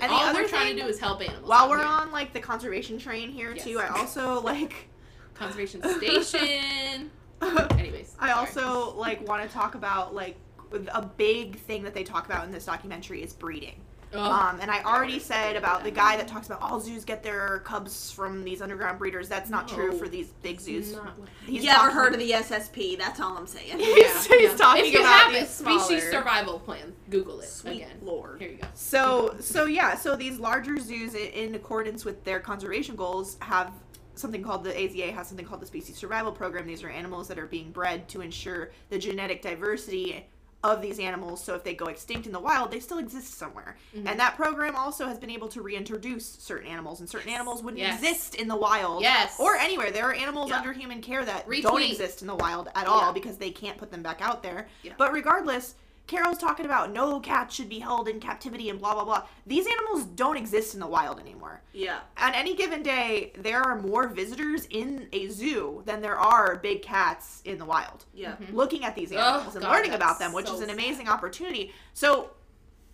[0.00, 1.48] And the All other we're trying to do is help animals.
[1.48, 1.86] While we're here.
[1.86, 3.64] on like the conservation train here Yes.
[3.64, 4.88] too, I also like.
[5.34, 7.10] conservation station.
[7.42, 8.32] Anyways, I sorry.
[8.32, 10.36] also like want to talk about like
[10.92, 13.80] a big thing that they talk about in this documentary is breeding.
[14.14, 14.18] Ugh.
[14.18, 17.60] Um, and I already said about the guy that talks about all zoos get their
[17.64, 19.28] cubs from these underground breeders.
[19.28, 19.98] That's not true No.
[19.98, 20.94] for these big zoos.
[20.94, 22.96] Not what- He's you ever talking- heard of the SSP?
[22.96, 23.78] That's all I'm saying.
[23.78, 26.94] He's, he's talking if you about have these it, species survival plan.
[27.10, 27.98] Google it Sweet again.
[28.02, 28.40] lord.
[28.40, 28.68] Here you go.
[28.74, 33.72] So so yeah, so these larger zoos, i- in accordance with their conservation goals, have
[34.14, 36.66] something called the AZA has something called the species survival program.
[36.66, 40.26] These are animals that are being bred to ensure the genetic diversity
[40.64, 43.76] of these animals so if they go extinct in the wild they still exist somewhere
[43.94, 44.08] Mm-hmm.
[44.08, 47.78] and that program also has been able to reintroduce certain animals and certain animals wouldn't
[47.80, 47.94] Yes.
[48.02, 49.36] exist in the wild Yes.
[49.38, 50.56] or anywhere there are animals Yeah.
[50.58, 53.12] under human care that don't exist in the wild at all Yeah.
[53.12, 54.94] because they can't put them back out there Yeah.
[54.98, 55.76] but regardless
[56.08, 59.22] Carol's talking about no cats should be held in captivity and blah blah blah.
[59.46, 61.60] These animals don't exist in the wild anymore.
[61.72, 62.00] Yeah.
[62.20, 66.82] On any given day, there are more visitors in a zoo than there are big
[66.82, 68.06] cats in the wild.
[68.14, 68.32] Yeah.
[68.32, 68.56] Mm-hmm.
[68.56, 70.78] Looking at these Oh, animals and God, learning about them, which so is an sad.
[70.78, 71.72] amazing opportunity.
[71.92, 72.30] So,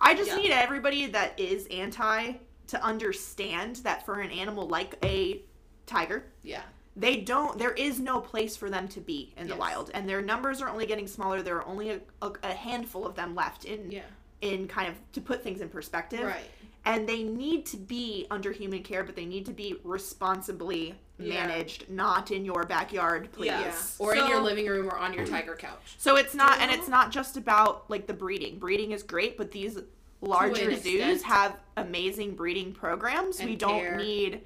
[0.00, 0.36] I just Yeah.
[0.36, 2.32] need everybody that is anti
[2.66, 5.42] to understand that for an animal like a
[5.86, 6.62] tiger, Yeah.
[6.96, 9.58] They don't there is no place for them to be in the Yes.
[9.58, 13.04] wild and their numbers are only getting smaller there are only a, a, a handful
[13.06, 14.02] of them left in Yeah.
[14.40, 16.48] in kind of to put things in perspective Right.
[16.84, 21.46] and they need to be under human care but they need to be responsibly Yeah.
[21.46, 23.60] managed not in your backyard please Yeah.
[23.60, 23.74] Yeah.
[23.98, 25.96] Or in your living room or on your tiger couch.
[25.98, 29.50] so it's not and it's not just about like the breeding breeding is great but
[29.50, 29.78] these
[30.20, 31.22] larger zoos extent.
[31.22, 33.96] have amazing breeding programs we don't care.
[33.96, 34.42] need And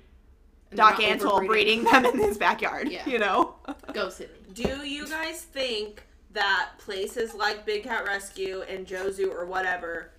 [0.75, 3.09] doc not Antle breeding them in his backyard Yeah.
[3.09, 3.55] you know
[3.93, 4.35] Go Sydney.
[4.53, 6.03] Do you guys think
[6.33, 10.11] that places like Big Cat Rescue and Joe Zoo or whatever,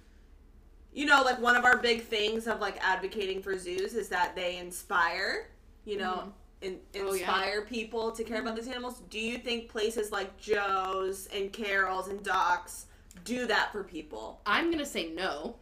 [0.92, 4.36] you know, like one of our big things of like advocating for zoos is that
[4.36, 5.50] they inspire,
[5.86, 6.30] you know, mm-hmm.
[6.62, 7.22] in, Oh, yeah.
[7.22, 9.02] inspire people to care about these animals.
[9.10, 12.88] Do you think places like Joe's and Carol's and Doc's
[13.24, 14.42] do that for people?
[14.46, 15.58] I'm gonna say no.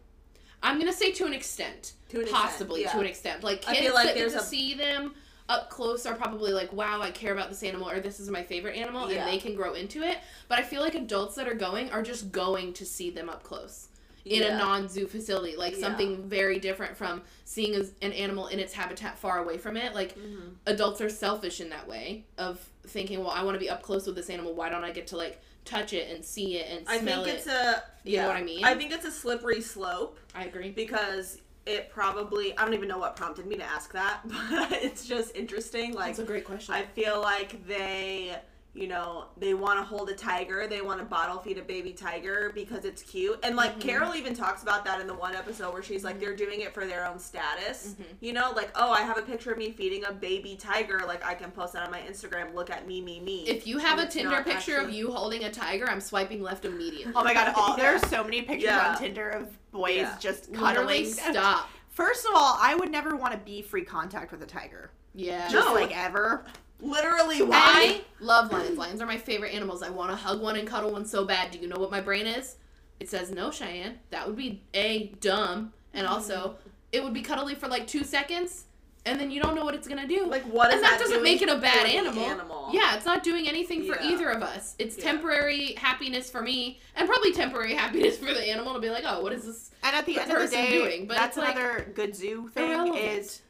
[0.62, 1.92] I'm gonna say to an extent.
[2.10, 2.92] To an extent, Possibly yeah.
[2.92, 3.44] to an extent.
[3.44, 5.14] Like I kids feel like that get to a- see them
[5.48, 8.42] up close are probably like, wow, I care about this animal or this is my
[8.42, 9.20] favorite animal Yeah.
[9.24, 10.18] and they can grow into it.
[10.48, 13.42] But I feel like adults that are going are just going to see them up
[13.42, 13.88] close.
[14.24, 14.56] In Yeah.
[14.56, 15.80] a non zoo facility, like Yeah.
[15.80, 19.94] something very different from seeing an animal in its habitat far away from it.
[19.94, 20.48] Like Mm-hmm.
[20.66, 24.06] adults are selfish in that way of thinking, well, I want to be up close
[24.06, 24.52] with this animal.
[24.54, 27.36] Why don't I get to like touch it and see it and I smell think
[27.36, 27.38] it?
[27.40, 28.26] it's a You know yeah.
[28.26, 28.64] what I mean?
[28.64, 30.18] I think it's a slippery slope.
[30.34, 30.70] I agree.
[30.70, 31.38] because
[31.68, 35.36] it probably I don't even know what prompted me to ask that, but it's just
[35.36, 35.94] interesting.
[35.94, 36.74] Like That's a great question.
[36.74, 38.36] I feel like they,
[38.78, 41.92] you know, they want to hold a tiger, they want to bottle feed a baby
[41.92, 43.38] tiger because it's cute.
[43.42, 43.80] And like Mm-hmm.
[43.80, 46.72] Carol even talks about that in the one episode where she's like they're doing it
[46.72, 47.88] for their own status.
[48.00, 48.02] Mm-hmm.
[48.20, 51.24] You know, like, "Oh, I have a picture of me feeding a baby tiger, like
[51.24, 52.54] I can post that on my Instagram.
[52.54, 55.10] Look at me, me, me." If you have And a Tinder not picture of you
[55.10, 57.12] holding a tiger, I'm swiping left immediately.
[57.16, 57.76] Oh my god, all, Yeah.
[57.98, 58.90] there's so many pictures Yeah.
[58.90, 60.16] on Tinder of boys Yeah.
[60.20, 61.34] just Literally cuddling.
[61.34, 61.68] stop.
[61.90, 64.92] First of all, I would never want to be free contact with a tiger.
[65.14, 65.48] Yeah.
[65.48, 65.74] Just No.
[65.74, 66.44] like ever.
[66.80, 68.00] Literally I why?
[68.20, 68.78] love lions.
[68.78, 69.82] Lions are my favorite animals.
[69.82, 71.50] I want to hug one and cuddle one so bad.
[71.50, 72.56] Do you know what my brain is?
[73.00, 73.98] It says no, Cheyenne.
[74.10, 76.14] That would be a dumb, and mm-hmm.
[76.14, 76.56] also
[76.92, 78.64] it would be cuddly for like two seconds,
[79.06, 80.26] and then you don't know what it's gonna do.
[80.26, 82.24] Like what is and that, that doesn't doing make it a bad animal.
[82.24, 82.70] animal?
[82.72, 84.10] Yeah, it's not doing anything for Yeah.
[84.10, 84.74] either of us.
[84.78, 85.04] It's Yeah.
[85.04, 89.22] temporary happiness for me, and probably temporary happiness for the animal to be like, oh,
[89.22, 89.70] what is this?
[89.84, 92.16] And at the The end of the day, doing, but that's it's, like, another good
[92.16, 92.98] zoo thing irrelevant.
[93.04, 93.42] is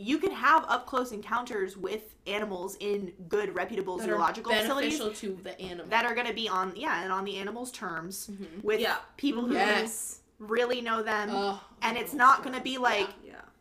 [0.00, 4.98] you can have up close encounters with animals in good reputable That are zoological facilities
[5.20, 5.86] to the animal.
[5.90, 8.64] that are going to be on yeah and on the animal's terms Mhm.
[8.64, 8.96] with Yeah.
[9.18, 10.20] people who yes.
[10.38, 13.19] really know them Oh, and it's not going to be like Yeah.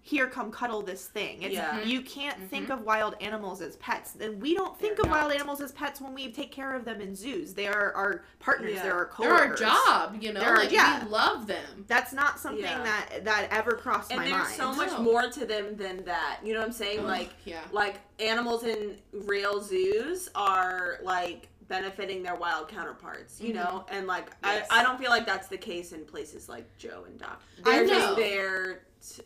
[0.09, 1.83] Here come cuddle this thing it's Yeah.
[1.83, 5.31] you can't think of wild animals as pets and we don't think They're of wild
[5.31, 8.71] animals as pets when we take care of them in zoos they are our partners
[8.73, 8.83] Yeah.
[8.83, 10.39] they're our they're our job, you know.
[10.39, 11.03] They're our- like yeah.
[11.03, 11.85] we love them.
[11.87, 12.83] that's not something Yeah.
[12.83, 15.03] that that ever crossed and my there's mind so much No.
[15.03, 16.39] more to them than that.
[16.43, 16.99] You know what I'm saying?
[17.01, 17.61] Ugh, like yeah.
[17.71, 23.85] like animals in real zoos are like benefiting their wild counterparts, you know?
[23.89, 24.55] And like Mm-hmm.
[24.55, 24.67] Yes.
[24.71, 27.43] I, I don't feel like that's the case in places like Joe and Doc.
[27.63, 27.93] I They're know.
[27.93, 28.81] just there
[29.15, 29.23] to,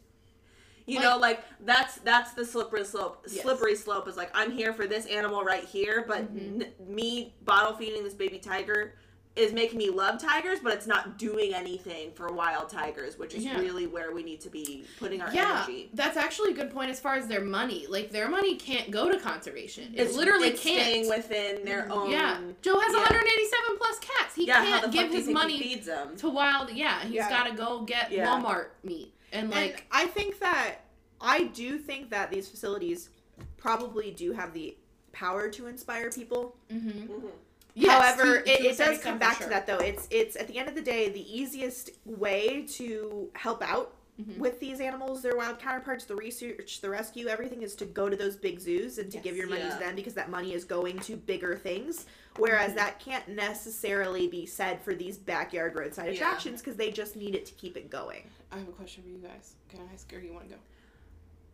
[0.85, 3.25] you Like- know, like that's that's the slippery slope.
[3.29, 3.41] Yes.
[3.43, 6.61] Slippery slope is like I'm here for this animal right here, but Mm-hmm.
[6.63, 8.95] n- me bottle feeding this baby tiger
[9.35, 13.43] is making me love tigers, but it's not doing anything for wild tigers, which is
[13.43, 13.57] Yeah.
[13.59, 15.89] really where we need to be putting our Yeah, energy.
[15.95, 17.87] that's actually a good point as far as their money.
[17.87, 19.91] Like their money can't go to conservation.
[19.95, 20.81] It It's literally it's can't.
[20.83, 22.11] staying within their own.
[22.11, 22.99] yeah, Joe has yeah.
[22.99, 24.35] 187 plus cats.
[24.35, 25.81] He can't give his money
[26.17, 26.69] to wild.
[26.71, 28.11] Yeah, he's got to go get.
[28.11, 29.71] Walmart meat and like.
[29.71, 30.75] and I think that
[31.19, 33.09] I do think that these facilities
[33.57, 34.77] probably do have the
[35.11, 36.55] power to inspire people.
[36.71, 37.07] mhm.
[37.07, 37.31] Mhm.
[37.75, 39.79] Yes, However, to- to it, a it does come back for to that though.
[39.79, 44.37] It's it's at the end of the day the easiest way to help out Mhm.
[44.37, 48.15] with these animals, their wild counterparts, the research, the rescue, everything is to go to
[48.15, 49.73] those big zoos and to give your money Yeah.
[49.73, 52.05] to them because that money is going to bigger things.
[52.37, 52.75] Whereas Mm-hmm.
[52.77, 56.11] that can't necessarily be said for these backyard roadside Yeah.
[56.13, 58.29] attractions because they just need it to keep it going.
[58.51, 59.55] I have a question for you guys.
[59.69, 60.61] Can I ask or you want to go?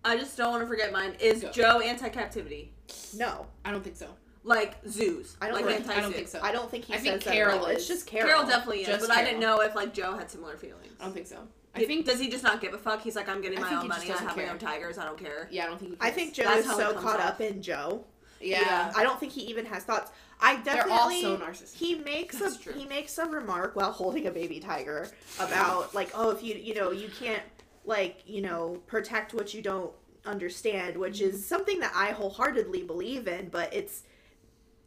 [0.03, 1.15] I just don't want to forget mine.
[1.19, 1.51] Is Go.
[1.51, 2.73] Joe anti-captivity?
[3.15, 3.47] No.
[3.65, 4.07] I don't think so.
[4.45, 5.35] like zoos.
[5.41, 6.39] I don't like think- I don't think so.
[6.41, 7.65] I don't think he I says think that at Carol all.
[7.65, 7.79] is.
[7.79, 8.29] It's just Carol.
[8.29, 10.93] Carol definitely is, Just but I didn't know if like Joe had similar feelings.
[10.99, 11.45] I don't think so.
[11.83, 13.01] I think does he just not give a fuck?
[13.01, 14.09] He's like, I'm getting I my think own he just money.
[14.09, 14.51] I doesn't have my care.
[14.51, 14.97] own tigers.
[14.97, 15.47] I don't care.
[15.51, 16.15] yeah, I don't think he I cares.
[16.15, 17.25] think Joe That's is how it so comes caught off.
[17.25, 18.03] up in Joe.
[18.41, 18.91] yeah.
[18.95, 20.11] I don't think he even has thoughts.
[20.41, 21.75] I They're all definitely so narcissistic.
[21.75, 22.73] he makes That's a true.
[22.73, 26.73] he makes a remark while holding a baby tiger about like oh if you you
[26.73, 27.43] know you can't
[27.85, 29.91] like you know protect what you don't
[30.25, 31.29] understand which mm-hmm.
[31.35, 34.03] is something that I wholeheartedly believe in but it's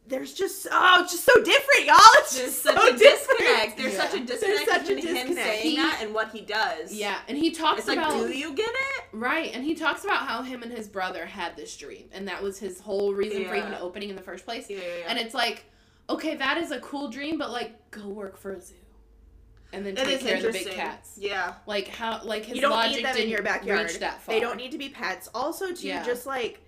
[0.08, 3.76] there's just oh it's just so different y'all it's There's just such so a disconnect.
[3.78, 4.00] There's Yeah.
[4.08, 6.92] such a disconnect such a between him saying He- that and what he does.
[6.92, 9.04] Yeah, and he talks It's like, about do you get it?
[9.12, 12.42] right, and he talks about how him and his brother had this dream, and that
[12.42, 14.68] was his whole reason for even opening in the first place.
[14.68, 15.04] Yeah, yeah, yeah.
[15.08, 15.64] And it's like,
[16.10, 18.74] okay, that is a cool dream, but like, go work for a zoo,
[19.72, 21.12] and then it take is care of the big cats.
[21.16, 21.54] Yeah.
[21.66, 23.86] Like how, like his you don't logic need them didn't in your backyard.
[23.88, 24.34] reach that far.
[24.34, 25.28] They don't need to be pets.
[25.32, 26.02] Also, too, Yeah.
[26.04, 26.58] just like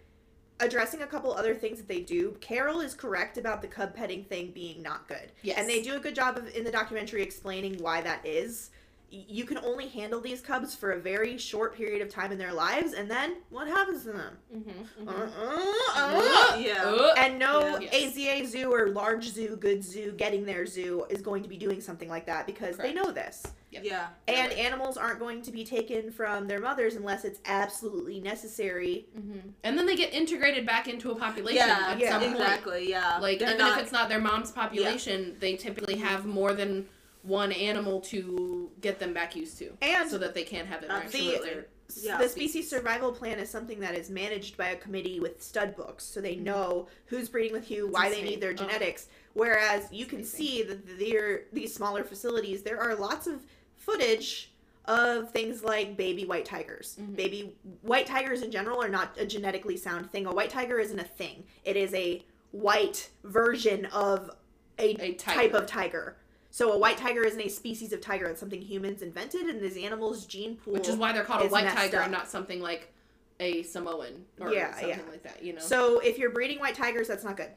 [0.60, 2.36] addressing a couple other things that they do.
[2.40, 5.32] Carol is correct about the cub petting thing being not good.
[5.42, 5.58] Yes.
[5.58, 8.70] And they do a good job of in the documentary explaining why that is.
[9.14, 12.38] Y- You can only handle these cubs for a very short period of time in
[12.38, 14.36] their lives, and then what happens to them?
[14.54, 15.98] Mm-hmm, Uh, mm-hmm.
[15.98, 16.56] uh, uh.
[16.58, 17.12] Yeah.
[17.16, 17.88] And no Yeah.
[17.92, 21.80] AZA zoo or large zoo, good zoo, getting their zoo is going to be doing
[21.80, 23.42] something like that because they know this.
[23.70, 24.06] Yeah.
[24.28, 29.06] And animals aren't going to be taken from their mothers unless it's absolutely necessary.
[29.18, 29.48] Mm-hmm.
[29.64, 32.32] And then they get integrated back into a population Yeah, at yeah, some point.
[32.34, 32.88] exactly.
[32.88, 33.18] Yeah.
[33.18, 36.86] Like They're even not- if it's not their mom's population, they typically have more than
[37.24, 41.06] one animal to get them back used to, And so that they can have interaction
[41.20, 41.40] Absolutely.
[41.40, 41.66] with their.
[42.02, 42.16] Yeah.
[42.16, 46.02] the species survival plan is something that is managed by a committee with stud books,
[46.04, 48.54] so they know who's breeding with who, why they need their Oh.
[48.54, 49.08] genetics.
[49.34, 53.42] Whereas you can see that there these smaller facilities, there are lots of
[53.76, 54.50] footage
[54.86, 56.96] of things like baby white tigers.
[57.00, 57.16] Mhm.
[57.16, 60.26] Baby white tigers in general are not a genetically sound thing.
[60.26, 61.44] A white tiger isn't a thing.
[61.64, 64.30] It is a white version of
[64.78, 66.16] a, A type of tiger.
[66.54, 68.26] So a white tiger isn't a species of tiger.
[68.26, 70.74] It's something humans invented, and this animal's gene pool.
[70.74, 72.04] Which is why they're called a white tiger up.
[72.04, 72.92] and not something like
[73.40, 74.98] a Sumatran or Yeah, something yeah.
[75.10, 75.42] like that.
[75.42, 75.58] You know.
[75.60, 77.50] So if you're breeding white tigers, that's not good.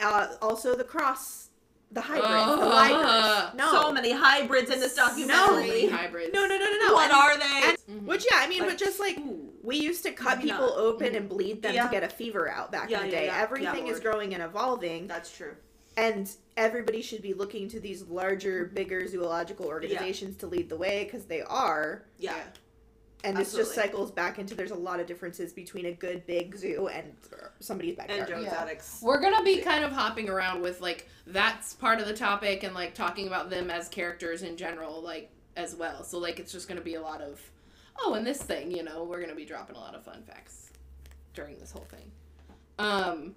[0.00, 1.50] Uh, also, the cross,
[1.92, 2.24] the hybrids,
[2.58, 3.54] the Ugh.
[3.54, 5.66] No, so many hybrids in this so documentary.
[5.68, 6.32] many hybrids.
[6.32, 6.94] no, no, no, no, no.
[6.94, 7.74] What And- are they?
[7.92, 9.50] and- which yeah, I mean, Like, but just like Ooh.
[9.62, 10.78] we used to cut people not.
[10.78, 11.84] open and bleed them Yeah.
[11.84, 13.26] to get a fever out back Yeah, in the day.
[13.26, 13.42] yeah.
[13.42, 15.54] Everything Yeah, is growing and evolving, That's true.
[15.98, 21.04] And everybody should be looking to these larger, bigger zoological organizations to lead the way
[21.04, 22.04] because they are.
[22.18, 22.36] Yeah.
[23.24, 26.56] And this just cycles back into there's a lot of differences between a good big
[26.56, 27.12] zoo and
[27.58, 28.28] somebody's And backyard.
[28.28, 28.48] Joe Yeah.
[28.50, 29.00] Exotics.
[29.02, 32.76] We're gonna be kind of hopping around with like that's part of the topic and
[32.76, 36.04] like talking about them as characters in general, like as well.
[36.04, 37.40] So like it's just gonna be a lot of
[37.98, 40.70] oh, and this thing, you know, we're gonna be dropping a lot of fun facts
[41.34, 42.12] during this whole thing.
[42.78, 43.34] Um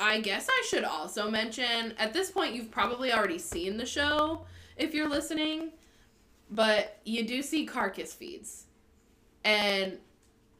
[0.00, 4.44] I guess I should also mention at this point you've probably already seen the show
[4.76, 5.70] if you're listening,
[6.50, 8.64] but you do see carcass feeds.
[9.44, 9.98] And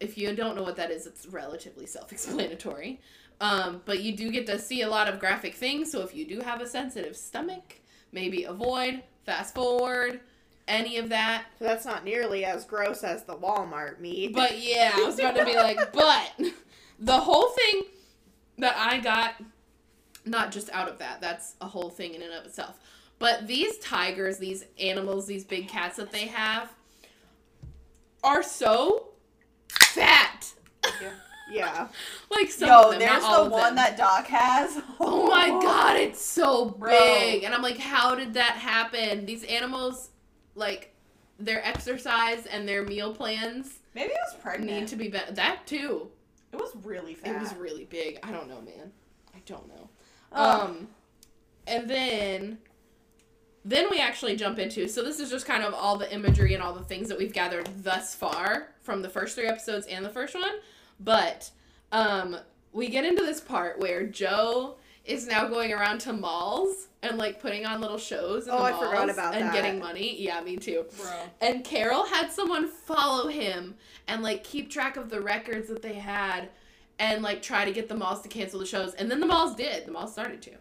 [0.01, 3.01] if you don't know what that is, it's relatively self-explanatory.
[3.41, 6.27] Um, but you do get to see a lot of graphic things, so if you
[6.27, 7.81] do have a sensitive stomach,
[8.13, 10.21] maybe avoid, fast forward,
[10.69, 11.45] any of that.
[11.59, 14.33] So that's not nearly as gross as the Walmart meat.
[14.33, 16.33] But yeah, I was about to be like, but
[16.99, 17.83] the whole thing
[18.59, 19.35] that I got,
[20.25, 22.79] not just out of that, that's a whole thing in and of itself.
[23.19, 26.73] But these tigers, these animals, these big cats that they have,
[28.23, 29.09] are so
[29.69, 30.53] fat.
[31.51, 31.89] yeah.
[32.31, 33.77] Like some Yo, of them, there's the one them.
[33.77, 34.83] that Doc has.
[34.99, 36.91] Oh my god, it's so Bro.
[36.91, 37.45] big.
[37.45, 39.25] And I'm like, how did that happen?
[39.25, 40.11] These animals,
[40.57, 40.93] like,
[41.39, 44.71] their exercise and their meal plans Maybe I was pregnant.
[44.71, 45.33] need to be better.
[45.33, 46.09] That too.
[46.55, 47.37] It was really fat.
[47.37, 48.19] It was really big.
[48.23, 48.93] I don't know, man.
[49.35, 49.89] I don't know.
[50.33, 50.69] Ugh.
[50.69, 50.89] Um,
[51.67, 52.59] and then,
[53.65, 54.87] then we actually jump into.
[54.89, 57.33] So this is just kind of all the imagery and all the things that we've
[57.33, 60.53] gathered thus far from the first three episodes and the first one.
[61.01, 61.51] But
[61.91, 62.37] um,
[62.73, 67.41] we get into this part where Joe is now going around to malls and like
[67.41, 69.53] putting on little shows in Oh, the I forgot about and that.
[69.53, 70.17] getting money.
[70.21, 70.87] Yeah, me too.
[70.97, 71.11] Bro.
[71.43, 73.75] And Carol had someone follow him
[74.09, 76.49] and like keep track of the records that they had
[76.99, 78.95] and like try to get the malls to cancel the shows.
[78.95, 79.85] And then the malls did.
[79.85, 80.53] The malls started to.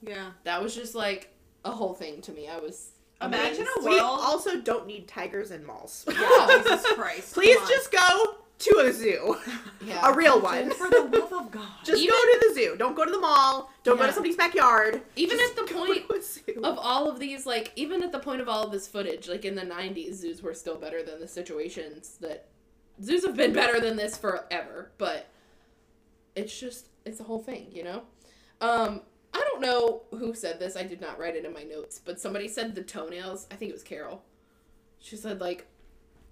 [0.00, 0.30] Yeah.
[0.44, 1.34] That was just like
[1.64, 2.48] a whole thing to me.
[2.48, 3.70] I was Imagine amazed.
[3.78, 4.20] a We world.
[4.22, 6.04] also don't need tigers in malls.
[6.10, 7.34] Yeah, Jesus Christ.
[7.34, 9.36] Please just go to a zoo.
[9.84, 10.08] yeah.
[10.10, 10.70] A real one.
[10.70, 11.68] For the love of God.
[11.84, 12.76] Just Even- go to the zoo.
[12.78, 13.70] Don't go to the mall.
[13.84, 14.08] Don't go Yeah.
[14.08, 15.02] to somebody's backyard.
[15.16, 16.60] Even Just at the go point to a zoo.
[16.64, 19.44] of all of these like even at the point of all of this footage like
[19.44, 22.46] in the 90s zoos were still better than the situations that
[23.02, 25.26] zoos have been better than this forever but
[26.34, 28.02] it's just it's a whole thing you know
[28.60, 29.02] Um,
[29.34, 30.76] I don't know who said this.
[30.76, 33.46] I did not write it in my notes, but somebody said the toenails.
[33.50, 34.22] I think it was Carol.
[34.98, 35.66] She said like,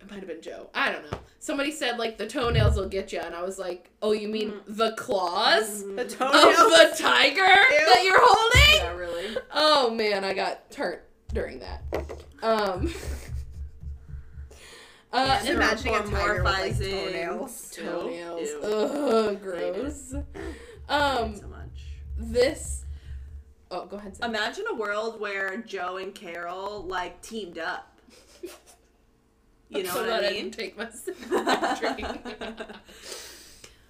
[0.05, 0.69] it might have been Joe.
[0.75, 1.19] I don't know.
[1.39, 4.55] Somebody said like the toenails will get you, and I was like, oh, you mean
[4.67, 8.77] the claws The of the tiger that you're holding?
[8.77, 9.37] Yeah, really.
[9.53, 11.01] Oh man, I got turned
[11.33, 11.83] during that.
[12.43, 12.93] Um.
[15.13, 17.71] Uh, Just imagining a tiger with, like, toenails.
[17.71, 18.49] toenails.
[18.49, 18.61] Ew.
[18.65, 20.13] Ugh, gross.
[20.89, 21.85] Um, so much.
[22.19, 22.85] this.
[23.71, 24.17] Oh, go ahead.
[24.17, 24.31] Sam.
[24.31, 27.97] Imagine a world where Joe and Carol like teamed up.
[29.75, 30.51] You know so what glad I didn't mean?
[30.53, 30.89] take my
[31.31, 32.07] my drink.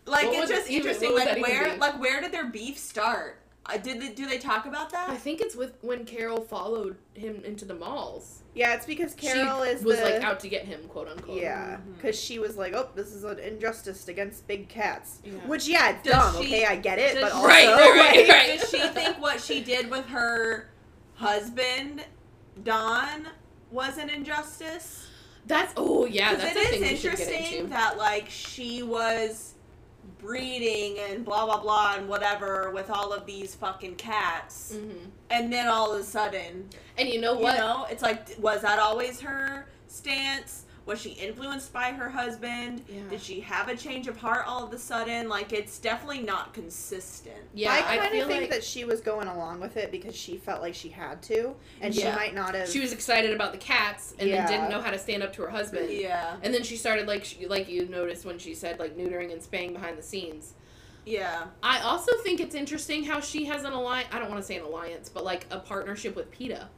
[0.07, 1.15] Like What it's just even- interesting.
[1.15, 3.41] Like where, like where did their beef start?
[3.67, 5.09] Uh, did they, do they talk about that?
[5.09, 8.43] I think it's with when Carol followed him into the malls.
[8.55, 11.41] Yeah, it's because Carol she is was the like out to get him, quote unquote.
[11.41, 15.33] Yeah, because she was like, "Oh, this is an injustice against big cats," Yeah.
[15.47, 16.43] which yeah, it's Does dumb.
[16.43, 18.61] she- okay, I get it, does but she- also Right, right, right, like.
[18.61, 20.69] Does she think what she did with her
[21.15, 22.05] husband,
[22.63, 23.29] Don,
[23.71, 25.09] was an injustice?
[25.47, 27.71] That's oh yeah, that's it is thing we get interesting into.
[27.71, 29.55] that like she was
[30.19, 34.99] breeding and blah blah blah and whatever with all of these fucking cats, hmm
[35.31, 37.55] and then all of a sudden, And you know what?
[37.55, 40.65] you know, it's like was that always her stance?
[40.87, 42.83] Was she influenced by her husband?
[42.89, 43.01] Yeah.
[43.09, 45.31] Did she have a change of heart all of a sudden?
[45.31, 47.37] Like it's definitely not consistent.
[47.55, 50.15] yeah, I I, kind of think like that she was going along with it because
[50.15, 52.11] she felt like she had to, and Yeah.
[52.13, 52.69] she might not have.
[52.69, 54.47] she was excited about the cats and Yeah.
[54.47, 55.91] then didn't know how to stand up to her husband.
[55.91, 59.33] Yeah, And then she started like she, like you noticed when she said like neutering
[59.33, 60.53] and spaying behind the scenes.
[61.07, 61.45] yeah.
[61.63, 64.09] I also think it's interesting how she has an alliance.
[64.13, 66.69] I don't want to say an alliance, but like a partnership with PETA.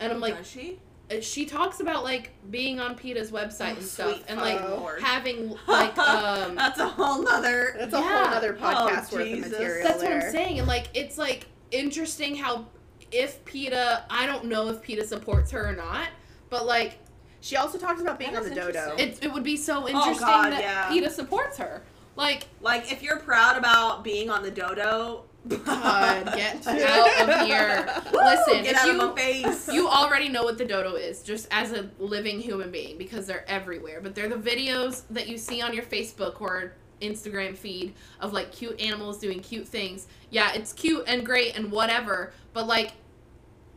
[0.00, 0.78] And I'm like, Does she?
[1.10, 5.00] Uh, she talks about like being on PETA's website Oh, and stuff, and like Lord.
[5.02, 6.54] having like um.
[6.56, 7.74] That's a whole nother.
[7.78, 8.24] That's a Yeah.
[8.26, 9.88] whole other podcast Oh, worth of material.
[9.88, 10.12] That's what.
[10.12, 12.66] I'm saying, and like it's like interesting how
[13.12, 16.08] if PETA, I don't know if PETA supports her or not,
[16.50, 16.98] but like
[17.40, 18.96] She also talks about being on the dodo.
[18.98, 20.88] it, it would be so interesting Oh, God, that yeah.
[20.88, 21.82] PETA supports her.
[22.16, 28.02] Like, Like, if you're proud about being on the dodo, God, get out of here.
[28.12, 29.68] Listen, get if out you of my face.
[29.68, 33.48] you already know what the dodo is, just as a living human being, because they're
[33.48, 34.00] everywhere.
[34.02, 38.52] But they're the videos that you see on your Facebook or Instagram feed of like
[38.52, 40.06] cute animals doing cute things.
[40.30, 42.92] Yeah, it's cute and great and whatever, but like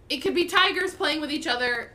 [0.10, 1.91] it could be tigers playing with each other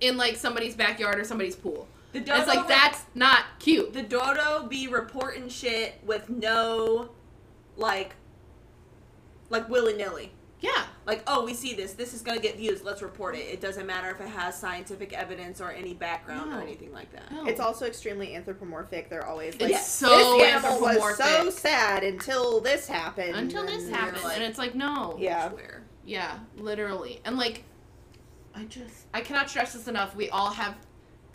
[0.00, 1.86] in like somebody's backyard or somebody's pool.
[2.12, 3.92] the And dodo, it's like that's not cute.
[3.92, 7.10] the dodo be reporting shit with no,
[7.76, 8.14] like,
[9.50, 10.32] like willy nilly.
[10.60, 10.84] Yeah.
[11.06, 11.94] Like, oh, we see this.
[11.94, 12.82] This is gonna get views.
[12.84, 13.40] Let's report it.
[13.46, 17.30] It doesn't matter if it has scientific evidence or any background or anything like that.
[17.32, 17.46] No.
[17.46, 19.08] It's also extremely anthropomorphic.
[19.08, 20.08] They're always It's like, so
[20.38, 23.34] this animal was so sad until this happened.
[23.36, 25.16] until this and- happened, like- and it's like no.
[25.18, 25.48] Yeah.
[25.50, 25.82] Swear.
[26.04, 27.20] Yeah, literally.
[27.24, 27.64] And like
[28.54, 30.14] I just I cannot stress this enough.
[30.14, 30.76] We all have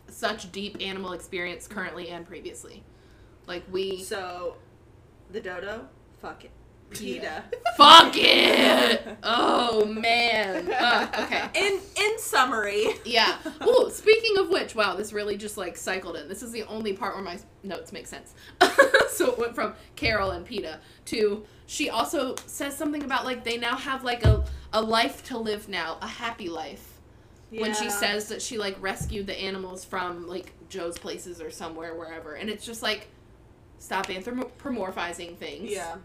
[0.08, 2.84] such deep animal experience currently and previously.
[3.48, 4.58] Like we So,
[5.32, 5.88] the dodo,
[6.22, 6.52] fuck it.
[6.98, 7.44] PETA.
[7.78, 9.18] Fuck it.
[9.24, 10.72] Oh man.
[10.72, 11.50] Uh, okay.
[11.56, 13.38] In in summary, Yeah.
[13.62, 16.28] Oh, speaking of which, wow, this really just like cycled in.
[16.28, 18.34] This is the only part where my notes make sense.
[19.10, 23.58] so it went from Carol and PETA to she also says something about like they
[23.58, 26.92] now have like a, a life to live now, a happy life.
[27.52, 27.62] Yeah.
[27.62, 31.96] When she says that she like rescued the animals from like Joe's places or somewhere,
[31.96, 32.34] wherever.
[32.34, 33.08] And it's just like
[33.80, 35.72] stop anthropomorphizing things.
[35.72, 35.96] Yeah.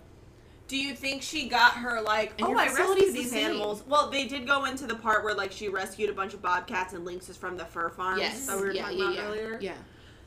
[0.71, 3.47] Do you think she got her like, And oh, I rescued these same.
[3.47, 3.83] animals?
[3.89, 6.95] Well, they did go into the part where like she rescued a bunch of bobcats
[6.95, 8.47] and lynxes from the fur farms Yes.
[8.47, 9.23] that we were yeah, talking yeah, about yeah.
[9.25, 9.59] earlier.
[9.61, 9.75] Yeah.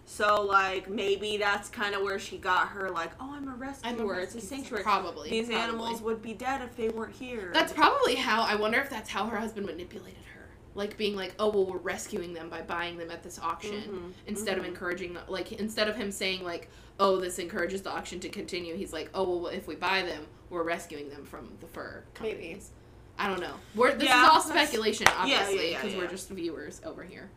[0.05, 3.89] So like maybe that's kind of where she got her like, oh, I'm a rescuer.
[3.89, 4.83] I'm a it's a sanctuary.
[4.83, 5.29] Probably.
[5.29, 5.63] These probably.
[5.63, 7.51] animals would be dead if they weren't here.
[7.53, 8.43] That's probably how.
[8.43, 10.32] I wonder if that's how her husband manipulated her.
[10.75, 14.13] Like being like, oh well, we're rescuing them by buying them at this auction Mhm,
[14.27, 14.69] instead of mhm.
[14.69, 15.17] encouraging.
[15.27, 16.69] Like instead of him saying like,
[16.99, 18.75] oh, this encourages the auction to continue.
[18.75, 22.33] He's like, oh well, if we buy them, we're rescuing them from the fur Maybe.
[22.33, 22.71] companies.
[23.19, 23.53] I don't know.
[23.75, 27.03] We're this Yeah, is all speculation, yeah, yeah, obviously, yeah, because we're just viewers over
[27.03, 27.29] here.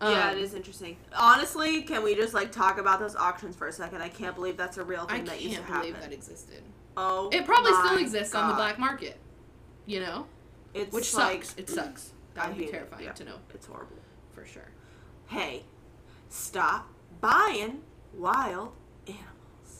[0.00, 0.96] yeah, Um, it is interesting.
[1.12, 4.00] Honestly, can we just like talk about those auctions for a second?
[4.02, 6.10] I can't believe that's a real I thing that used to can't believe happen.
[6.10, 6.62] that existed.
[6.96, 9.18] oh, It probably still exists on the black market.
[9.86, 10.26] You know,
[10.72, 11.58] It's which like, sucks.
[11.58, 12.12] It sucks.
[12.34, 13.12] That I would be terrifying yeah.
[13.12, 13.96] to know It's horrible.
[14.34, 14.68] for sure.
[15.28, 15.64] Hey,
[16.28, 16.88] stop
[17.20, 17.82] buying
[18.14, 18.72] wild
[19.06, 19.22] animals.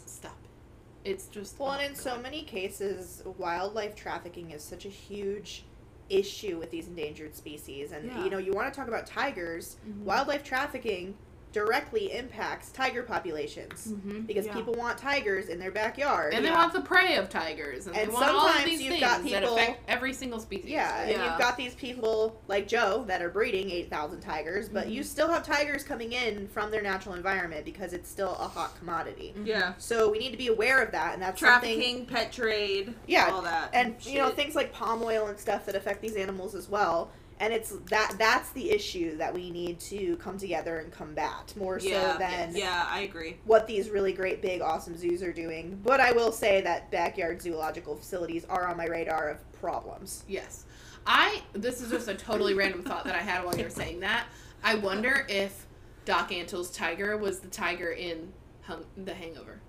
[0.06, 1.10] Stop it.
[1.10, 5.64] It's just Well, oh, and in so many cases, wildlife trafficking is such a huge
[6.08, 7.92] issue with these endangered species.
[7.92, 8.24] And Yeah.
[8.24, 10.02] you know, you want to talk about tigers, Mhm.
[10.04, 11.16] wildlife trafficking
[11.54, 14.26] directly impacts tiger populations Mhm.
[14.26, 14.54] because Yeah.
[14.54, 16.34] people want tigers in their backyard.
[16.34, 16.56] And they Yeah.
[16.58, 19.00] want the prey of tigers, and, And they want all of sometimes these you've things
[19.04, 20.68] got that people- affect every single species.
[20.68, 24.92] Yeah, and you've got these people like Joe that are breeding 8,000 tigers, but Mm-hmm.
[24.94, 28.76] you still have tigers coming in from their natural environment because it's still a hot
[28.80, 29.32] commodity.
[29.44, 29.74] Yeah.
[29.78, 31.78] So we need to be aware of that, and that's something.
[31.78, 33.70] Trafficking, pet trade, Yeah, all that.
[33.72, 37.12] and you know things like palm oil and stuff that affect these animals as well.
[37.40, 41.78] And it's that that's the issue that we need to come together and combat more
[41.80, 43.36] Yeah, so than Yeah, I agree.
[43.44, 45.80] what these really great big awesome zoos are doing.
[45.82, 50.24] But I will say that backyard zoological facilities are on my radar of problems.
[50.28, 50.64] Yes.
[51.06, 54.00] I this is just a totally random thought that I had while you were saying
[54.00, 54.26] that.
[54.62, 55.66] I wonder if
[56.04, 58.32] Doc Antle's tiger was the tiger in
[58.62, 59.60] hung, The Hangover.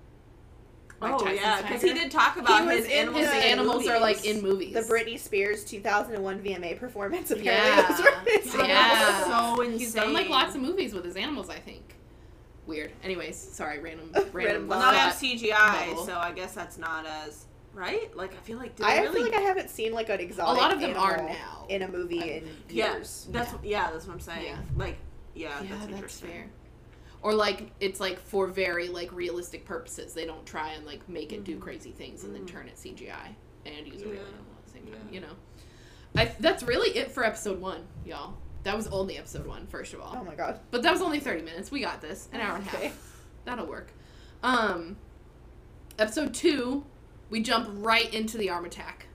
[1.02, 3.20] Mike oh Tyson's yeah, because he did talk about was his in animals.
[3.22, 4.74] his the in animals are like in movies.
[4.74, 7.90] The Britney Spears 2001 VMA performance apparently Yeah.
[7.90, 8.62] was where his Yeah.
[8.64, 11.96] animals- so He's done like lots of movies with his animals, I think.
[12.66, 12.92] Weird.
[13.04, 14.92] Anyways, sorry, random random, Random Well, now thought.
[14.94, 16.06] they have CGI, bubble.
[16.06, 18.16] so I guess that's not as right.
[18.16, 19.30] Like I feel like did I they feel really?
[19.32, 20.58] like I haven't seen like an exotic.
[20.58, 21.66] A lot of them are now.
[21.70, 23.28] in a movie I- in yeah, years.
[23.32, 24.46] that's yeah, that's what I'm saying.
[24.46, 24.58] Yeah.
[24.78, 24.98] Like
[25.36, 26.30] yeah, yeah, that's that's, interesting.
[26.30, 26.46] fair.
[27.26, 30.14] Or like it's like for very like realistic purposes.
[30.14, 32.48] They don't try and like make it do crazy things and then Mhm.
[32.52, 33.34] turn it CGI
[33.66, 35.10] and use a real animal at the same time.
[35.12, 35.36] You know,
[36.16, 38.36] I that's really it for episode one, y'all.
[38.62, 40.16] That was only episode one, first of all.
[40.16, 40.60] Oh my god.
[40.70, 41.72] But that was only thirty minutes.
[41.72, 42.30] We got this.
[42.32, 42.88] An hour and a Okay.
[42.90, 43.24] half.
[43.46, 43.92] That'll work.
[44.44, 44.98] Um,
[45.98, 46.86] episode two,
[47.32, 49.08] we jump right into the arm attack.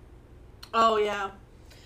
[0.75, 1.31] Oh yeah.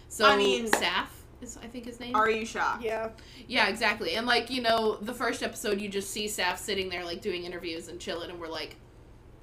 [0.09, 1.09] So I mean- Saf
[1.45, 2.15] is I think his name.
[2.17, 2.83] Are you shocked?
[2.83, 3.11] Yeah.
[3.47, 4.17] Yeah, exactly.
[4.17, 7.45] And like, you know, the first episode you just see Saf sitting there like doing
[7.45, 8.77] interviews and chilling and we're like,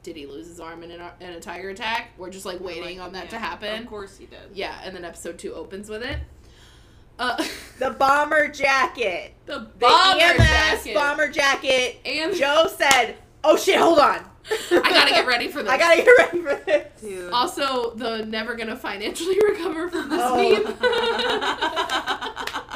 [0.04, 2.10] did he lose his arm in, an, in a tiger attack?
[2.18, 3.84] We're just like waiting Like, on that to happen.
[3.84, 4.40] Of course he did.
[4.54, 6.18] Yeah, and then episode 2 opens with it.
[7.20, 7.44] Uh
[7.80, 9.34] The bomber jacket.
[9.46, 10.38] the The bomber EMS
[10.84, 10.94] jacket.
[10.96, 12.00] bomber jacket.
[12.06, 14.26] And Joe said, "Oh shit, hold on.
[14.72, 15.72] I got to get ready for this.
[15.72, 17.32] I gotta get ready for this." Dude.
[17.32, 20.36] Also, the never gonna financially recover from this Oh.
[20.38, 20.76] meme.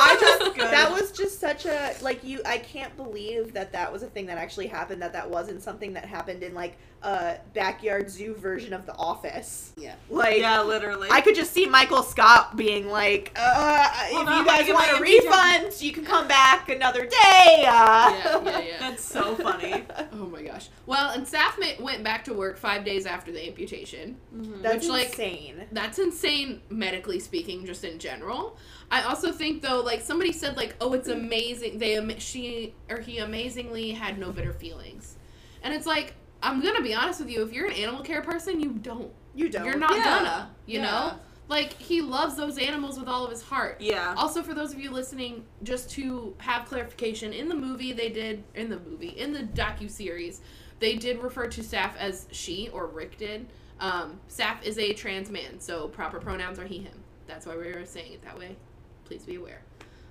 [0.00, 2.40] I just that was just such a like you.
[2.46, 5.02] I can't believe that that was a thing that actually happened.
[5.02, 9.72] That that wasn't something that happened in like a backyard zoo version of The Office.
[9.76, 9.94] Yeah.
[10.10, 11.08] Like yeah, literally.
[11.10, 14.98] I could just see Michael Scott being like, uh, Hold "If you guys want my
[14.98, 18.10] a refund, you can come back another day." Uh.
[18.10, 18.76] Yeah, yeah, yeah.
[18.80, 19.84] That's so funny.
[20.20, 20.68] Oh my gosh.
[20.86, 24.16] Well, and Saf ma- went back to work five days after the amputation.
[24.62, 25.64] That's Which, like, insane.
[25.70, 28.56] That's insane, medically speaking, just in general.
[28.90, 31.78] I also think though, like somebody said, like, oh, it's amazing.
[31.78, 35.16] They am- she or he amazingly had no bitter feelings,
[35.62, 37.42] and it's like I'm gonna be honest with you.
[37.42, 39.10] If you're an animal care person, you don't.
[39.34, 39.64] You don't.
[39.64, 40.04] You're not Yeah.
[40.04, 40.50] gonna.
[40.66, 40.90] You Yeah.
[40.90, 41.12] know,
[41.48, 43.80] like he loves those animals with all of his heart.
[43.80, 44.14] Yeah.
[44.16, 48.44] Also, for those of you listening, just to have clarification, in the movie they did
[48.54, 50.40] in the movie in the docu series,
[50.78, 53.46] they did refer to Saf as she or Rick did.
[53.80, 57.02] Um, Saf is a trans man, so proper pronouns are he him.
[57.26, 58.56] That's why we were saying it that way.
[59.04, 59.62] Please be aware.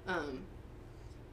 [0.07, 0.41] Um,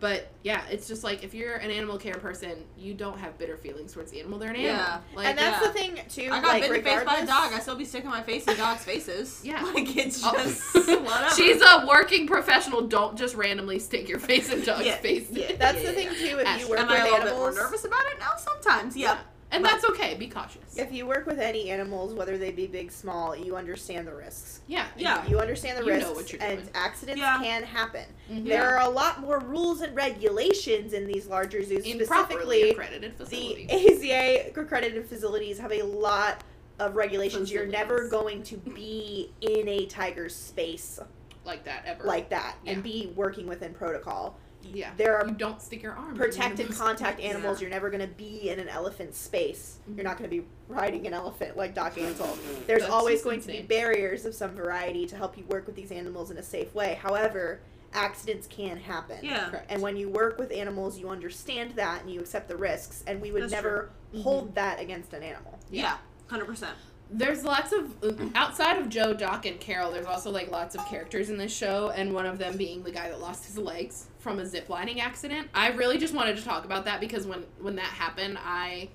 [0.01, 3.57] but yeah, it's just like if you're an animal care person, you don't have bitter
[3.57, 4.39] feelings towards the animal.
[4.39, 4.77] They're an animal.
[4.77, 5.01] Yeah.
[5.15, 5.69] Like, and that's yeah.
[5.69, 6.29] the thing too.
[6.33, 7.53] I got like, bitten in the face by a dog.
[7.53, 9.41] I still be sticking my face in dogs' faces.
[9.45, 9.63] Yeah.
[9.63, 10.33] Like it's Oh.
[10.35, 11.35] just whatever.
[11.37, 12.83] She's a working professional.
[12.83, 15.27] Don't just randomly stick your face in dog's Yeah, face.
[15.31, 15.53] yeah.
[15.57, 16.39] That's Yeah, the thing too.
[16.39, 18.33] If Ash, you work Am with I a little bit more nervous about it now?
[18.37, 19.19] Sometimes, yeah.
[19.55, 20.15] And But- that's okay.
[20.15, 20.77] Be cautious.
[20.77, 24.61] if you work with any animals, whether they be big, small, you understand the risks.
[24.67, 24.87] Yeah.
[24.97, 25.25] Yeah.
[25.29, 27.39] You understand the You know risks, what you're and accidents Yeah.
[27.41, 28.05] can happen.
[28.31, 28.47] Mhm.
[28.49, 33.15] There are a lot more rules and regulations in these larger zoos, In specifically accredited
[33.17, 33.69] facilities.
[33.69, 33.75] the.
[33.75, 36.43] AZA accredited facilities have a lot
[36.81, 37.53] of regulations.
[37.53, 40.99] You're never going to be in a tiger's space
[41.45, 42.03] like that ever.
[42.05, 42.73] like that Yeah.
[42.73, 44.37] and be working within protocol.
[44.73, 44.91] Yeah.
[44.97, 46.11] There are you don't stick your arm.
[46.11, 47.35] in protected one of those contact places.
[47.37, 47.61] animals.
[47.61, 49.79] You're never going to be in an elephant space.
[49.91, 49.97] Mhm.
[49.97, 52.37] You're not going to be riding an elephant like Doc Antle.
[52.67, 55.67] There's That's always just going to be barriers of some variety to help you work
[55.67, 56.99] with these animals in a safe way.
[57.03, 57.61] However,
[57.93, 59.19] accidents can happen.
[59.23, 59.49] Yeah.
[59.51, 59.71] Correct.
[59.71, 63.05] And when you work with animals, you understand that and you accept the risks.
[63.07, 64.23] And we would That's never true.
[64.23, 65.59] hold that against an animal.
[65.71, 65.99] Yeah.
[66.29, 66.75] Hundred percent.
[67.11, 67.95] There's lots of
[68.35, 69.93] outside of Joe, Doc, and Carol.
[69.93, 72.91] There's also like lots of characters in this show, and one of them being the
[72.91, 75.49] guy that lost his legs from a zip lining accident.
[75.55, 78.89] I really just wanted to talk about that because when when that happened, I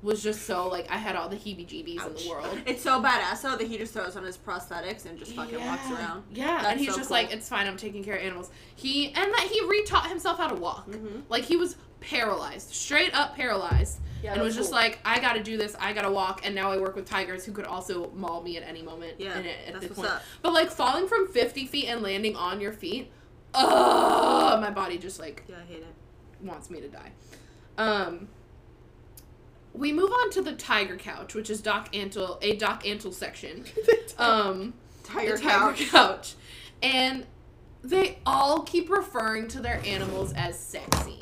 [0.00, 2.58] was just so like I had all the heebie-jeebies in the world.
[2.66, 5.90] It's so badass though that he just throws on his prosthetics and just fucking walks
[5.90, 6.22] around.
[6.30, 7.16] Yeah, That's and he's so just cool.
[7.16, 7.66] like, it's fine.
[7.66, 8.50] I'm taking care of animals.
[8.76, 10.88] He and that he retaught himself how to walk.
[10.88, 11.22] Mhm.
[11.28, 14.78] Like he was paralyzed, straight up paralyzed, Yeah, and was just cool.
[14.78, 15.74] like, I got to do this.
[15.80, 16.42] I got to walk.
[16.44, 19.14] And now I work with tigers who could also maul me at any moment.
[19.18, 20.10] Yeah, at, at that's what's point.
[20.10, 20.22] up.
[20.42, 23.10] But like falling from 50 feet and landing on your feet,
[23.54, 25.94] oh, my body just like Yeah, I hate it.
[26.42, 27.12] wants me to die.
[27.78, 28.28] Um,
[29.72, 33.64] we move on to the tiger couch, which is Doc Antle, a Doc Antle section.
[34.16, 35.90] Um, Tiger tiger couch.
[35.90, 36.34] couch,
[36.84, 37.26] and
[37.82, 41.20] they all keep referring to their animals as sexy.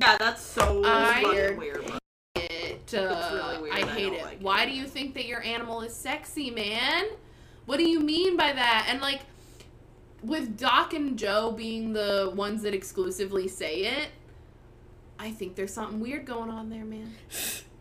[0.00, 1.22] Yeah, that's so I-
[1.56, 1.86] weird.
[1.86, 1.98] bro.
[2.34, 3.74] It, uh, really weird.
[3.74, 4.24] I I hate don't it.
[4.24, 4.42] like it.
[4.42, 7.04] Why do you think that your animal is sexy, man?
[7.66, 8.86] What do you mean by that?
[8.90, 9.20] And like,
[10.22, 14.08] with Doc and Joe being the ones that exclusively say it,
[15.18, 17.14] I think there's something weird going on there, man.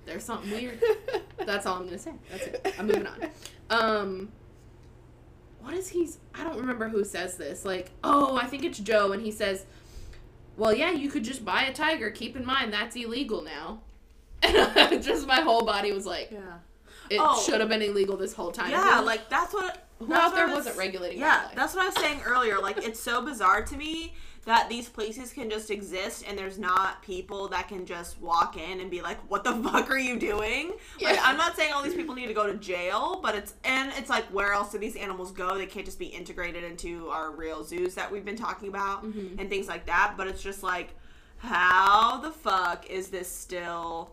[0.06, 0.82] There's something weird.
[1.46, 2.14] That's all I'm gonna say.
[2.32, 2.76] That's it.
[2.80, 3.30] I'm moving on.
[3.70, 4.32] Um,
[5.62, 6.20] what is he's?
[6.34, 7.66] I don't remember who says this.
[7.66, 9.66] Like, oh, I think it's Joe, and he says,
[10.56, 12.10] "Well, yeah, you could just buy a tiger.
[12.10, 13.82] Keep in mind that's illegal now."
[14.44, 16.60] And just my whole body was like, Yeah.
[17.10, 17.42] It Oh.
[17.42, 18.72] should have been illegal this whole time.
[18.72, 19.88] Yeah, like that's what.
[20.00, 22.60] who that's out there was- wasn't regulating Yeah, that's what I was saying earlier.
[22.60, 24.14] Like, it's so bizarre to me
[24.46, 28.80] that these places can just exist and there's not people that can just walk in
[28.80, 31.96] and be like, "What the fuck are you doing?" Like, I'm not saying all these
[31.96, 34.96] people need to go to jail, but it's and it's like, where else do these
[34.96, 35.58] animals go?
[35.58, 39.40] They can't just be integrated into our real zoos that we've been talking about Mm-hmm.
[39.40, 40.14] and things like that.
[40.16, 40.96] But it's just like,
[41.38, 44.12] how the fuck is this still?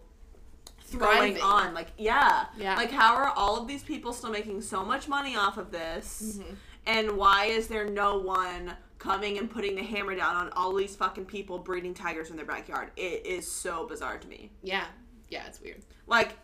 [0.93, 1.43] Going Thriving.
[1.43, 2.47] on like yeah.
[2.57, 2.77] Yeah.
[2.77, 6.39] like how are all of these people still making so much money off of this?
[6.39, 6.55] Mm-hmm.
[6.87, 10.97] and why is there no one coming and putting the hammer down on all these
[10.97, 12.91] fucking people breeding tigers in their backyard?
[12.97, 14.51] It is so bizarre to me.
[14.63, 14.85] Yeah,
[15.29, 15.83] yeah, it's weird.
[16.07, 16.37] like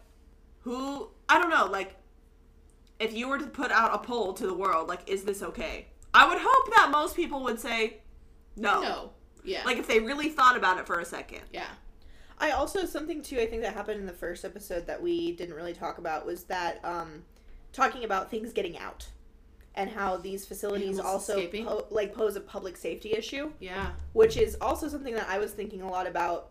[0.62, 1.96] who i don't know like
[2.98, 5.86] if you were to put out a poll to the world like is this okay?
[6.12, 7.98] I would hope that most people would say
[8.56, 9.10] no, No,
[9.44, 11.42] yeah, like if they really thought about it for a second.
[11.52, 11.68] Yeah,
[12.40, 15.54] I also something too I think that happened in the first episode that we didn't
[15.54, 17.22] really talk about was that um
[17.72, 19.06] talking about things getting out
[19.76, 24.36] and how these facilities Animals also po- like pose a public safety issue, yeah, which
[24.36, 26.50] is also something that I was thinking a lot about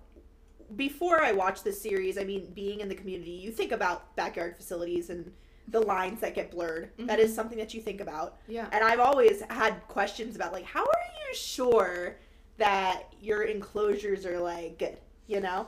[0.76, 2.18] before I watched this series.
[2.18, 5.32] I mean, being in the community, you think about backyard facilities and
[5.68, 6.92] the lines that get blurred.
[6.98, 8.38] That is something that you think about.
[8.48, 8.68] yeah.
[8.72, 12.18] And I've always had questions about like how are you sure
[12.58, 15.68] that your enclosures are like good, you know?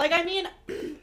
[0.00, 0.48] Like I mean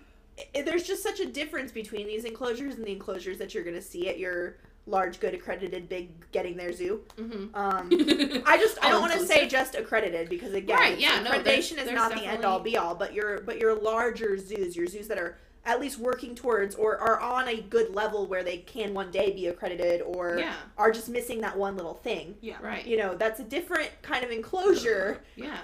[0.65, 3.81] there's just such a difference between these enclosures and the enclosures that you're going to
[3.81, 7.01] see at your large good accredited big getting there zoo.
[7.17, 7.55] Mm-hmm.
[7.55, 7.89] Um
[8.45, 11.71] I just I don't want to say just accredited because again, Right, yeah, no, there's-
[11.71, 14.75] accreditation is there's not the end all be all, but your but your larger zoos,
[14.75, 18.41] your zoos that are at least working towards or are on a good level where
[18.41, 20.53] they can one day be accredited or Yeah.
[20.77, 22.35] are just missing that one little thing.
[22.41, 22.85] yeah Right.
[22.87, 25.21] You know, that's a different kind of enclosure.
[25.35, 25.57] Yeah.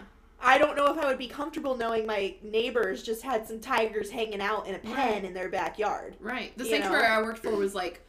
[0.44, 4.10] I don't know if I would be comfortable knowing my neighbors just had some tigers
[4.12, 5.24] hanging out in a pen Right.
[5.24, 6.16] in their backyard.
[6.20, 6.56] Right.
[6.58, 7.10] The sanctuary know?
[7.10, 8.02] I worked for was like,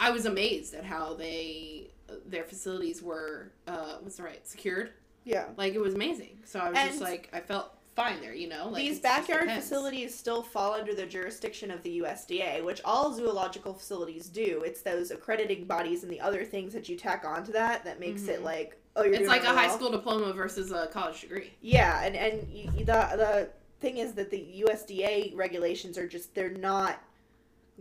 [0.00, 1.88] I was amazed at how they
[2.26, 4.90] their facilities were uh what's the right secured.
[5.24, 5.46] Yeah.
[5.56, 6.40] Like it was amazing.
[6.44, 8.34] So I was just like I felt fine there.
[8.34, 12.80] You know, like These backyard facilities still fall under the jurisdiction of the USDA, which
[12.84, 14.62] all zoological facilities do.
[14.64, 18.26] It's those accrediting bodies and the other things that you tack onto that that makes
[18.28, 18.44] it Mhm.
[18.44, 19.76] like oh you're It's like a really high well.
[19.76, 21.52] school diploma versus a college degree.
[21.60, 23.48] Yeah, and and you, the the
[23.80, 27.00] thing is that the USDA regulations are just they're not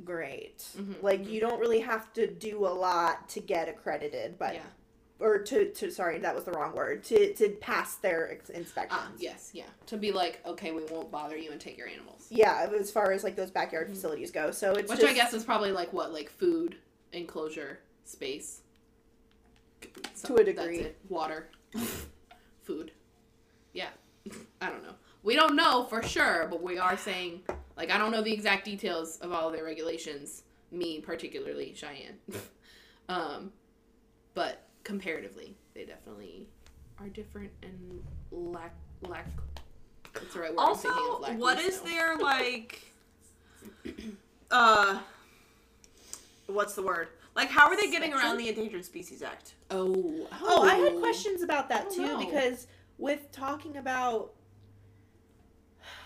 [0.03, 0.64] great.
[0.78, 4.62] Mhm, Like you don't really have to do a lot to get accredited, but yeah.
[5.20, 8.99] or to to sorry that was the wrong word to to pass their inspections.
[9.03, 9.66] Ah, yes, yeah.
[9.88, 12.26] To be like, okay, we won't bother you and take your animals.
[12.30, 15.34] Yeah, as far as like those backyard facilities go, so it's Which just, I guess
[15.34, 16.78] is probably like what, like food
[17.12, 18.62] enclosure space.
[20.24, 20.88] To a degree.
[21.10, 21.50] Water,
[22.64, 22.92] food.
[23.74, 23.90] Yeah,
[24.62, 24.94] I don't know.
[25.24, 27.42] We don't know for sure, but we are saying
[27.78, 30.44] like I don't know the exact details of all of their regulations.
[30.72, 32.18] Me particularly, Cheyenne.
[33.10, 33.52] um,
[34.34, 36.48] but comparatively, they definitely
[37.00, 38.02] are different and
[38.32, 38.74] lack
[39.08, 39.28] lack.
[40.14, 40.60] That's the right word.
[40.60, 41.86] Also, thinking of lack what of, is so.
[41.86, 42.82] their like?
[44.54, 45.00] Uh,
[46.48, 47.08] what's the word?
[47.36, 49.54] Like, how are they getting around the Endangered Species Act?
[49.70, 51.00] Oh, Oh, I had oh.
[51.00, 52.18] questions about that Oh, too no.
[52.18, 52.68] because
[52.98, 54.34] with talking about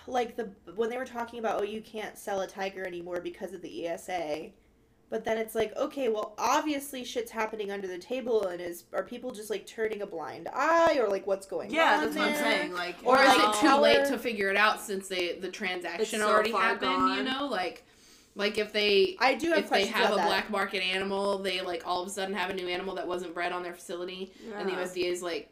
[0.08, 3.54] like the when they were talking about oh you can't sell a tiger anymore because
[3.54, 4.50] of the ESA.
[5.08, 9.04] But then it's like, okay, well, obviously shit's happening under the table, and is are
[9.04, 12.00] people just like turning a blind eye, or like what's going Yeah, on?
[12.00, 12.74] Yeah that's what I'm saying.
[12.74, 16.02] Like, Or is like, it too late to figure it out since they the transaction
[16.02, 17.18] It's so already far happened?
[17.18, 17.86] You know, like
[18.36, 20.28] like if they I do have if they have a that.
[20.28, 23.34] black market animal, they like all of a sudden have a new animal that wasn't
[23.34, 25.50] bred on their facility, and the USDA is like,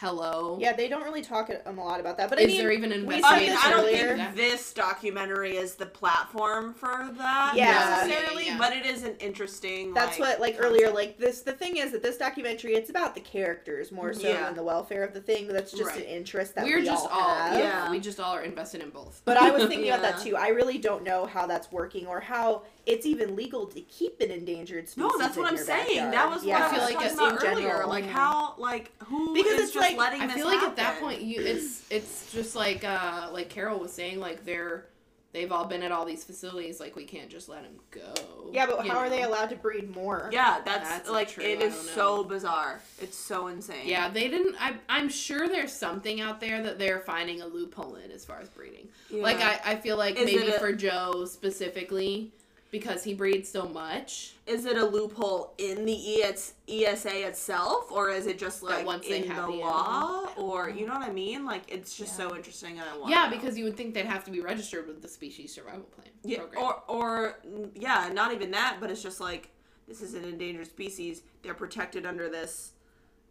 [0.00, 0.56] hello.
[0.60, 2.30] Yeah, they don't really talk um, a lot about that.
[2.30, 4.16] But I Is mean, there even an we I mean, this I don't earlier.
[4.16, 8.02] think this documentary is the platform for that Yeah.
[8.04, 8.58] necessarily, Yeah, yeah.
[8.58, 9.92] but it is an interesting.
[9.94, 13.14] That's like, what like earlier like this the thing is that this documentary it's about
[13.14, 14.44] the characters more so Yeah.
[14.46, 15.98] than the welfare of the thing that's just Right.
[15.98, 17.58] an interest that We're we just all, all, have.
[17.58, 17.90] Yeah.
[17.90, 19.22] we just all are invested in both.
[19.24, 20.36] But I was thinking about that too.
[20.36, 24.30] I really don't know how that's working or how it's even legal to keep an
[24.30, 25.10] endangered species.
[25.12, 25.86] No, that's in what I'm saying.
[25.86, 26.14] backyard.
[26.14, 26.60] That was yeah.
[26.60, 27.68] what I feel I was like talking just about in earlier.
[27.68, 30.62] general, like how, like who Because is it's just like- letting I this feel like
[30.62, 34.86] at that point, you it's it's just like uh like Carol was saying, like they're
[35.34, 38.48] they've all been at all these facilities, like we can't just let them go.
[38.50, 40.30] Yeah, but you how are they allowed to breed more?
[40.32, 41.92] Yeah, that's, That's like true, it I is don't know.
[41.92, 42.80] so bizarre.
[42.98, 43.86] It's so insane.
[43.86, 44.56] Yeah, they didn't.
[44.58, 48.40] I, I'm sure there's something out there that they're finding a loophole in as far
[48.40, 48.88] as breeding.
[49.10, 49.22] Yeah.
[49.22, 52.32] Like I, I feel like Is maybe a- for Joe specifically,
[52.70, 54.34] because he breeds so much.
[54.46, 59.06] is it a loophole in the ES, ESA itself, or is it just like once
[59.06, 61.44] they in have the the law, or you know what I mean?
[61.44, 62.28] Like it's just Yeah.
[62.28, 63.10] so interesting, and I want.
[63.10, 66.08] Yeah, because you would think they'd have to be registered with the species survival plan
[66.24, 66.62] yeah, program.
[66.62, 69.50] or or mm, yeah, not even that, but it's just like
[69.86, 71.22] this is an endangered species.
[71.42, 72.72] They're protected under this.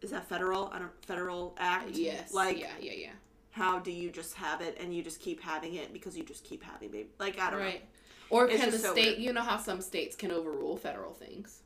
[0.02, 0.70] Is that federal?
[0.74, 1.90] I don't federal act.
[1.92, 3.10] yes, Like yeah, yeah, yeah.
[3.52, 6.44] how do you just have it and you just keep having it because you just
[6.44, 7.10] keep having it?
[7.20, 7.84] Like I don't Right.
[8.30, 9.06] Or It's can the so state?
[9.06, 9.20] weird.
[9.20, 11.62] You know how some states can overrule federal things.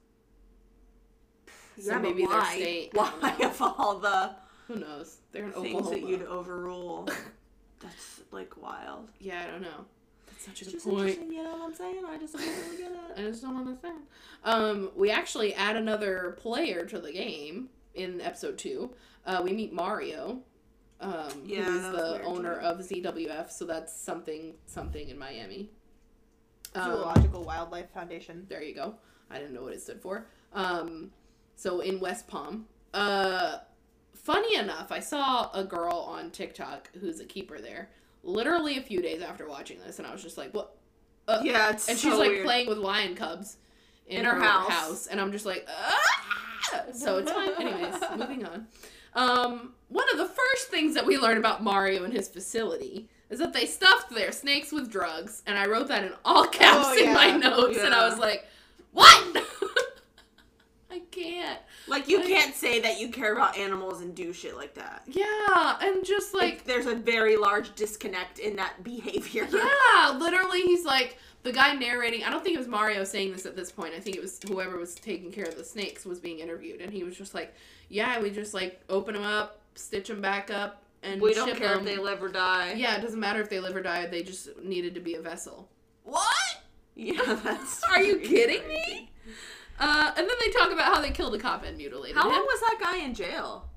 [1.47, 1.53] know.
[1.83, 4.35] So Yeah, but maybe their state- Why don't of all the
[4.67, 5.17] Who knows?
[5.31, 5.89] They're in things Oklahoma.
[6.01, 7.09] that you'd overrule?
[7.79, 9.09] That's like wild.
[9.19, 9.85] Yeah, I don't know.
[10.27, 10.99] That's such a good just point.
[11.09, 12.03] interesting, you know what I'm saying?
[12.07, 12.99] I just don't really get it.
[13.17, 13.99] I just don't understand.
[14.43, 18.91] Um, we actually add another player to the game in episode two.
[19.25, 20.41] Uh, we meet Mario,
[20.99, 22.65] um, Yeah, who is the owner too.
[22.65, 23.51] of ZWF.
[23.51, 25.71] So that's something something in Miami.
[26.75, 28.45] Um, Zoological Wildlife Foundation.
[28.49, 28.95] there you go.
[29.29, 30.25] I didn't know what it stood for.
[30.53, 31.11] Um,
[31.55, 32.65] so in West Palm.
[32.93, 33.57] Uh,
[34.13, 37.89] funny enough, I saw a girl on TikTok who's a keeper there.
[38.23, 40.75] Literally a few days after watching this, and I was just like, "What?"
[41.27, 42.45] Uh, Yeah, it's and so she's like weird.
[42.45, 43.57] playing with lion cubs
[44.07, 44.69] in, In her, her house.
[44.69, 45.07] house.
[45.07, 46.83] and I'm just like, ah!
[46.93, 47.49] so it's fine.
[47.59, 48.67] Anyways, moving on.
[49.13, 53.39] Um, one of the first things that we learned about Mario and his facility is
[53.39, 56.97] that they stuffed their snakes with drugs, and I wrote that in all caps Oh,
[57.03, 57.37] in my yeah.
[57.37, 58.45] notes, and I was like,
[58.91, 59.43] what?
[60.91, 61.59] I can't.
[61.87, 65.03] Like you Like- can't say that you care about animals and do shit like that.
[65.07, 69.47] Yeah, and just Like like there's a very large disconnect in that behavior.
[69.49, 72.23] Yeah, literally, he's like the guy narrating.
[72.25, 73.93] I don't think it was Mario saying this at this point.
[73.95, 76.91] I think it was whoever was taking care of the snakes was being interviewed, and
[76.91, 77.55] he was just like,
[77.87, 81.57] "Yeah, we just like open them up, stitch them back up, and We don't ship
[81.57, 82.73] care 'em." if they live or die.
[82.77, 84.05] Yeah, it doesn't matter if they live or die.
[84.07, 85.69] They just needed to be a vessel.
[86.03, 86.25] What?
[86.95, 87.83] Yeah, that's.
[87.83, 88.91] Are you kidding crazy.
[88.91, 89.11] me?
[89.79, 92.35] Uh, and then they talk about how they killed a cop and mutilated How him.
[92.35, 93.67] long was that guy in jail?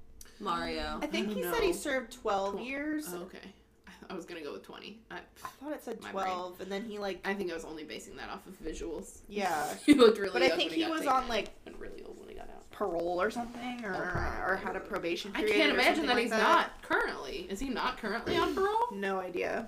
[0.41, 0.99] Mario.
[1.01, 1.53] I think don't he know.
[1.53, 2.61] said he served 12 Cool.
[2.64, 3.07] years.
[3.14, 3.39] Oh, okay,
[3.87, 5.01] I- I was gonna go with twenty.
[5.11, 6.25] I, I thought it said My brain.
[6.27, 9.20] 12, and then he, like, I think I was only basing that off of visuals.
[9.29, 9.72] yeah.
[9.87, 10.33] he looked really.
[10.33, 12.18] But I think when he got was taken on, like, and really old
[12.79, 14.53] parole or something, or, Oh, probably.
[14.53, 15.53] or had a probation period.
[15.55, 16.43] I can't or imagine something that like he's that.
[16.43, 17.47] not currently.
[17.49, 18.89] Is he not currently on parole?
[18.93, 19.66] No idea.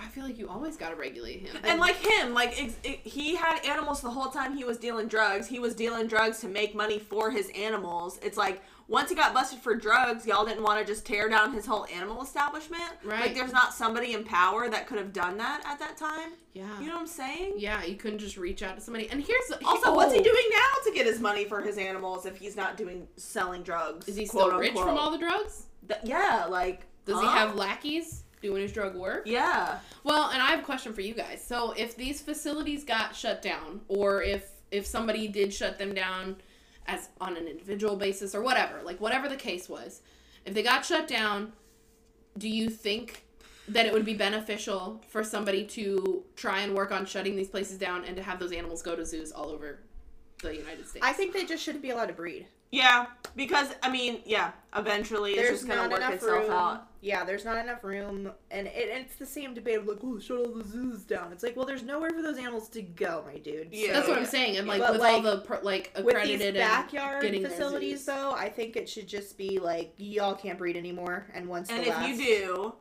[0.00, 1.56] I feel like you always gotta regulate him.
[1.64, 5.06] And like him, like ex- it, he had animals the whole time he was dealing
[5.08, 5.46] drugs.
[5.46, 8.18] He was dealing drugs to make money for his animals.
[8.22, 11.52] It's like once he got busted for drugs, y'all didn't want to just tear down
[11.52, 12.82] his whole animal establishment.
[13.02, 13.20] Right.
[13.20, 16.32] Like there's not somebody in power that could have done that at that time.
[16.52, 17.54] yeah, You know what I'm saying?
[17.56, 19.08] yeah, you couldn't just reach out to somebody.
[19.10, 21.78] And here's the, Also, what's he oh, doing now to get his money for his
[21.78, 24.06] animals if he's not doing selling drugs?
[24.08, 25.66] Is he still rich from all the drugs?
[25.88, 29.22] Th- yeah, like Does he have lackeys doing his drug work?
[29.26, 29.78] Yeah.
[30.02, 31.42] Well, and I have a question for you guys.
[31.42, 36.36] So, if these facilities got shut down, or if if somebody did shut them down
[36.86, 40.02] as on an individual basis or whatever, like whatever the case was,
[40.44, 41.52] if they got shut down,
[42.36, 43.24] do you think
[43.68, 47.78] that it would be beneficial for somebody to try and work on shutting these places
[47.78, 49.78] down and to have those animals go to zoos all over
[50.42, 51.04] the United States?
[51.06, 52.46] I think they just shouldn't be allowed to breed.
[52.70, 53.06] Yeah,
[53.36, 56.50] because I mean, yeah, eventually it's just gonna work itself room.
[56.50, 56.88] out.
[57.04, 60.38] Yeah, there's not enough room, and, it, it's the same debate of like, oh, shut
[60.38, 61.32] all the zoos down.
[61.32, 63.68] It's like, well, there's nowhere for those animals to go, my dude.
[63.72, 63.92] Yeah.
[63.92, 64.30] That's what I'm Yeah.
[64.30, 64.56] saying.
[64.56, 67.98] And like But, with all the per, like With accredited these and backyard getting facilities,
[67.98, 68.06] zoos.
[68.06, 71.80] though, I think it should just be like, y'all can't breed anymore, and once And
[71.80, 72.74] the if last, you do,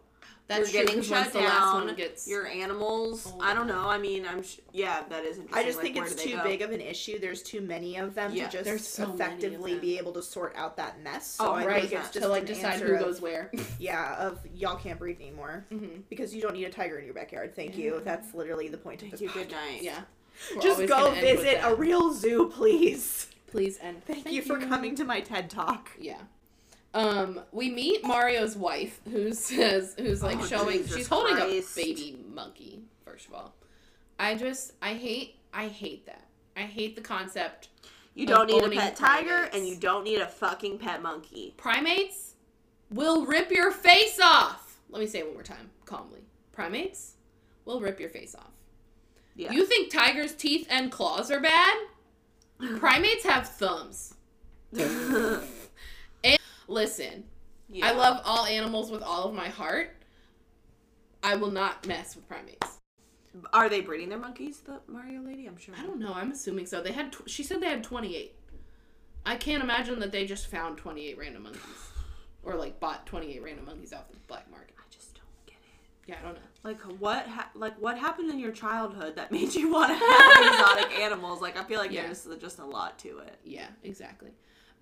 [0.48, 0.88] that's you're true.
[0.96, 1.96] getting 'cause once shut down.
[1.96, 3.26] gets your animals.
[3.32, 3.42] old.
[3.42, 3.88] I don't know.
[3.88, 5.58] I mean, I'm sh- yeah, that is interesting.
[5.58, 6.44] I just Like, think it's too go?
[6.44, 7.18] big of an issue.
[7.20, 10.78] There's too many of them Yeah, to just so effectively be able to sort out
[10.78, 11.28] that mess.
[11.36, 13.52] So Oh, I right think it's just to like decide answer who of- goes where.
[13.80, 17.14] Yeah, of y'all can't breathe anymore hmm because you don't need a tiger in your
[17.14, 17.56] backyard.
[17.56, 18.02] Thank you.
[18.04, 19.22] That's literally the point of Thank this.
[19.22, 19.30] you.
[19.30, 19.52] Good podcast.
[19.72, 19.82] night.
[19.84, 20.02] Yeah.
[20.56, 23.28] We're Just go gonna end with visit a real zoo, please.
[23.48, 25.92] Please and Thank, you for coming to my TED talk.
[26.00, 26.18] Yeah.
[26.94, 31.78] Um, we meet Mario's wife, who says, who's like Oh, showing, Jesus she's holding Christ.
[31.78, 32.84] a baby monkey.
[33.06, 33.56] First of all,
[34.20, 36.28] I just, I hate, I hate that.
[36.56, 37.70] I hate the concept.
[38.14, 41.56] You don't need a pet tiger, and you don't need a fucking pet monkey.
[41.58, 42.36] Primates
[42.92, 44.80] will rip your face off.
[44.92, 46.20] Let me say it one more time, calmly.
[46.52, 47.14] Primates
[47.66, 48.52] will rip your face off.
[49.36, 49.52] Yeah.
[49.52, 51.76] You think tigers' teeth and claws are bad?
[52.78, 54.14] Primates have thumbs.
[56.74, 57.24] Listen,
[57.70, 57.88] Yeah.
[57.88, 59.96] I love all animals with all of my heart.
[61.22, 62.80] I will not mess with primates.
[63.54, 65.46] Are they breeding their monkeys, the Mario lady?
[65.46, 65.76] I'm sure.
[65.80, 66.14] I don't know.
[66.14, 66.82] I'm assuming so.
[66.82, 67.12] They had.
[67.12, 68.36] Tw- she said they had 28.
[69.26, 71.62] I can't imagine that they just found 28 random monkeys,
[72.44, 74.76] or like bought 28 random monkeys off the black market.
[74.78, 76.10] I just don't get it.
[76.12, 76.42] Yeah, I don't know.
[76.64, 77.26] Like what?
[77.28, 81.40] Ha- like what happened in your childhood that made you want to have exotic animals?
[81.42, 82.04] Like I feel like Yeah.
[82.04, 83.38] there's just a lot to it.
[83.44, 84.32] Yeah, exactly.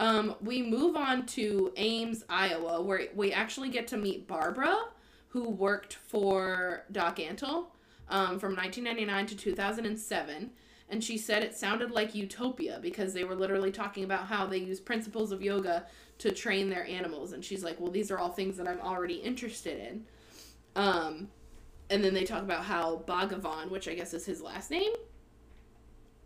[0.02, 4.76] Um, we move on to Ames, Iowa, where we actually get to meet Barbara,
[5.28, 7.68] who worked for Doc Antle
[8.10, 10.50] um, from 1999 to 2007.
[10.90, 14.58] And she said it sounded like utopia because they were literally talking about how they
[14.58, 15.86] use principles of yoga
[16.18, 17.34] to train their animals.
[17.34, 20.04] And she's like, well, these are all things that I'm already interested in.
[20.76, 21.28] Um,
[21.92, 24.94] and then they talk about how Bhagavan, which I guess is his last name,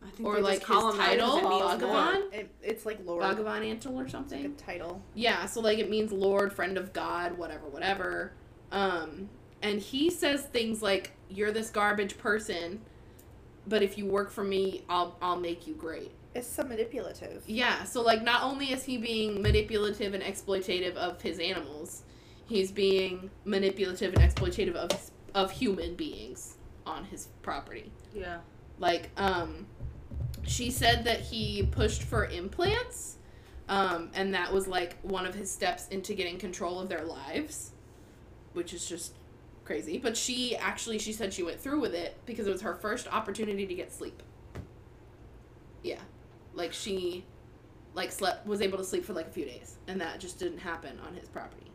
[0.05, 2.33] I think Or, like, his them that 'cause title, it Bhagavan?
[2.33, 3.23] It, it's like Lord.
[3.23, 4.45] Bhagavan Antle or It's like something.
[4.45, 5.01] a title.
[5.13, 8.33] Yeah, so like it means Lord, friend of God, whatever, whatever.
[8.71, 9.29] Um,
[9.61, 12.81] and he says things like, "You're this garbage person,
[13.67, 17.43] but if you work for me, I'll I'll make you great." It's so manipulative.
[17.47, 22.03] Yeah, so like not only is he being manipulative and exploitative of his animals,
[22.45, 24.91] he's being manipulative and exploitative of
[25.33, 27.91] of human beings on his property.
[28.13, 28.39] Yeah.
[28.77, 29.65] Like, um,
[30.47, 33.17] she said that he pushed for implants,
[33.67, 37.71] um, and that was like one of his steps into getting control of their lives,
[38.53, 39.13] which is just
[39.63, 39.97] crazy.
[39.97, 43.11] But she actually, she said she went through with it because it was her first
[43.11, 44.21] opportunity to get sleep.
[45.83, 46.01] Yeah,
[46.53, 47.25] like she,
[47.93, 50.59] like slept was able to sleep for like a few days, and that just didn't
[50.59, 51.71] happen on his property.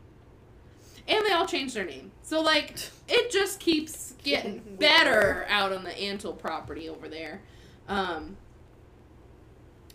[1.07, 2.77] And they all changed their name, so like
[3.09, 7.41] it just keeps getting better out on the Antle property over there.
[7.87, 8.37] Um,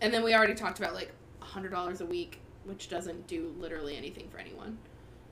[0.01, 3.97] and then we already talked about like hundred dollars a week, which doesn't do literally
[3.97, 4.79] anything for anyone,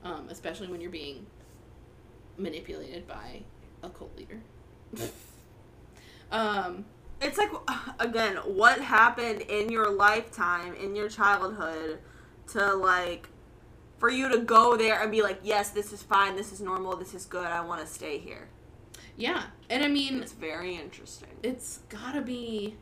[0.04, 1.26] um, especially when you're being
[2.36, 3.42] manipulated by
[3.82, 4.40] a cult leader.
[6.30, 6.84] um,
[7.20, 7.50] It's like
[7.98, 11.98] again, what happened in your lifetime, in your childhood,
[12.52, 13.28] to like,
[13.98, 16.96] for you to go there and be like, yes, this is fine, this is normal,
[16.96, 18.48] this is good, I want to stay here.
[19.16, 21.28] yeah, and I mean, It's very interesting.
[21.42, 22.76] it's gotta be.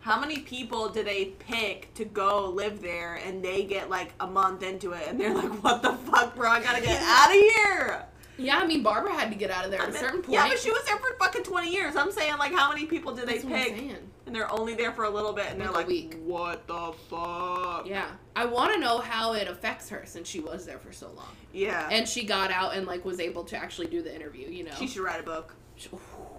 [0.00, 4.26] How many people do they pick to go live there and they get like a
[4.26, 6.48] month into it and they're like, what the fuck, bro?
[6.48, 8.04] I gotta get out of here.
[8.38, 10.32] Yeah, I mean, Barbara had to get out of there I at a certain point.
[10.32, 11.94] Yeah, but she was there for fucking 20 years.
[11.96, 13.76] I'm saying, like, how many people do they That's what I'm pick?
[13.76, 13.96] saying.
[14.24, 16.16] And they're only there for a little bit and Like they're like, week.
[16.24, 17.86] what the fuck?
[17.86, 21.08] Yeah, I want to know how it affects her since she was there for so
[21.14, 21.86] long, Yeah.
[21.90, 24.48] and she got out and like was able to actually do the interview.
[24.48, 25.54] You know, she should write a book.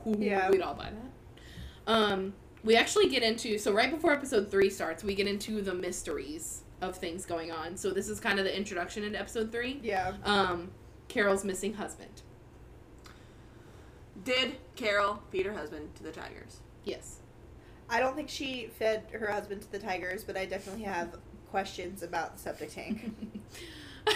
[0.06, 0.50] Yeah.
[0.50, 1.92] we'd all buy that.
[1.94, 2.34] Um,
[2.64, 6.62] we actually get into so right before episode three starts, we get into the mysteries
[6.82, 7.78] of things going on.
[7.78, 9.80] So this is kind of the introduction into episode three.
[9.84, 10.14] Yeah.
[10.24, 10.72] Um,
[11.08, 12.22] Carol's missing husband.
[14.24, 16.60] Did Carol feed her husband to the tigers?
[16.84, 17.18] Yes.
[17.90, 21.18] I don't think she fed her husband to the tigers, but I definitely have
[21.50, 23.14] questions about the septic tank.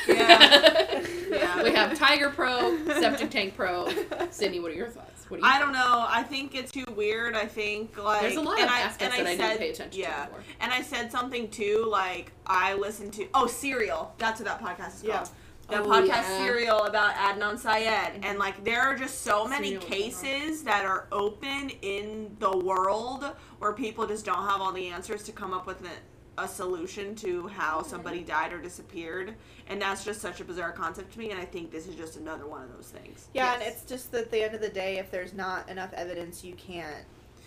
[0.08, 1.06] Yeah.
[1.30, 1.64] Yeah.
[1.64, 3.88] We have Tiger Pro, Septic Tank Pro.
[4.32, 5.15] Sydney, what are your thoughts?
[5.28, 6.06] What do you I don't know.
[6.08, 7.36] I think it's too weird.
[7.36, 9.60] I think like There's a lot and of I, aspects and that I said, didn't
[9.60, 10.26] pay attention yeah.
[10.26, 10.44] to before.
[10.60, 11.88] And I said something too.
[11.90, 14.14] Like I listened to oh Serial.
[14.18, 15.18] That's what that podcast is Yeah.
[15.18, 15.30] called.
[15.68, 16.38] The Oh, podcast yeah.
[16.46, 18.24] Serial about Adnan Syed, mm-hmm.
[18.24, 23.26] and like there are just so many Serial cases that are open in the world
[23.58, 25.90] where people just don't have all the answers to come up with a,
[26.38, 29.36] a solution to how somebody died or disappeared,
[29.68, 31.32] and that's just such a bizarre concept to me.
[31.32, 33.28] And I think this is just another one of those things.
[33.34, 35.94] Yeah, and it's just that at the end of the day, if there's not enough
[35.94, 37.06] evidence, you can't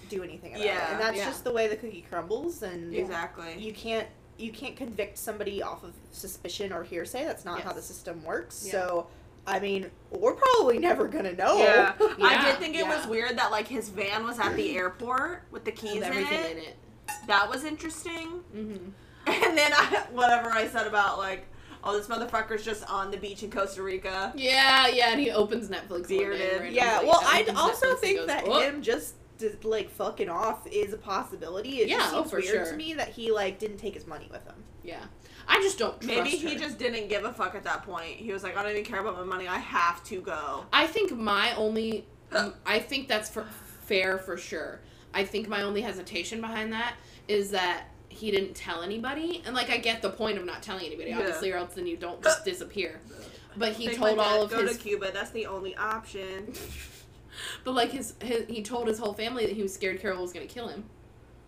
[0.08, 0.66] do anything about it.
[0.66, 1.24] Yeah, And that's yeah.
[1.26, 3.54] just the way the cookie crumbles, and Exactly.
[3.58, 4.06] you can't
[4.38, 7.24] you can't convict somebody off of suspicion or hearsay.
[7.24, 8.62] That's not how the system works.
[8.64, 8.70] Yeah.
[8.72, 9.06] So,
[9.48, 11.58] I mean, we're probably never gonna know.
[11.58, 11.92] Yeah.
[12.22, 15.64] I did think it was weird that like his van was at the airport with
[15.64, 16.50] the keys With in it.
[16.52, 16.76] in it.
[17.28, 18.42] That was interesting.
[18.54, 18.88] Mm-hmm.
[19.28, 21.46] And then I, whatever I said about like,
[21.84, 24.32] oh, this motherfucker's just on the beach in Costa Rica.
[24.34, 26.08] Yeah, yeah, and he opens Netflix.
[26.08, 26.72] Bearded.
[26.72, 30.66] Yeah, well, I also Netflix think goes, that "Oh." him just just, like fucking off
[30.66, 31.80] is a possibility.
[31.80, 32.70] It Yeah, just oh, seems for weird sure.
[32.70, 34.64] to me that he like didn't take his money with him.
[34.82, 35.04] Yeah.
[35.46, 36.58] I just don't trust Maybe he her.
[36.58, 38.16] just didn't give a fuck at that point.
[38.16, 39.46] He was like, I don't even care about my money.
[39.46, 40.64] I have to go.
[40.72, 42.06] I think my only,
[42.66, 43.44] I think that's for,
[43.82, 44.80] fair for sure.
[45.14, 46.94] I think my only hesitation behind that
[47.28, 50.86] is that he didn't tell anybody, and like I get the point of not telling
[50.86, 51.18] anybody, Yeah.
[51.20, 53.00] obviously, or else then you don't just disappear.
[53.56, 55.10] But he Take told all of go his, Go to Cuba.
[55.12, 56.52] That's the only option.
[57.64, 60.32] but like his, his, he told his whole family that he was scared Carol was
[60.32, 60.84] gonna kill him.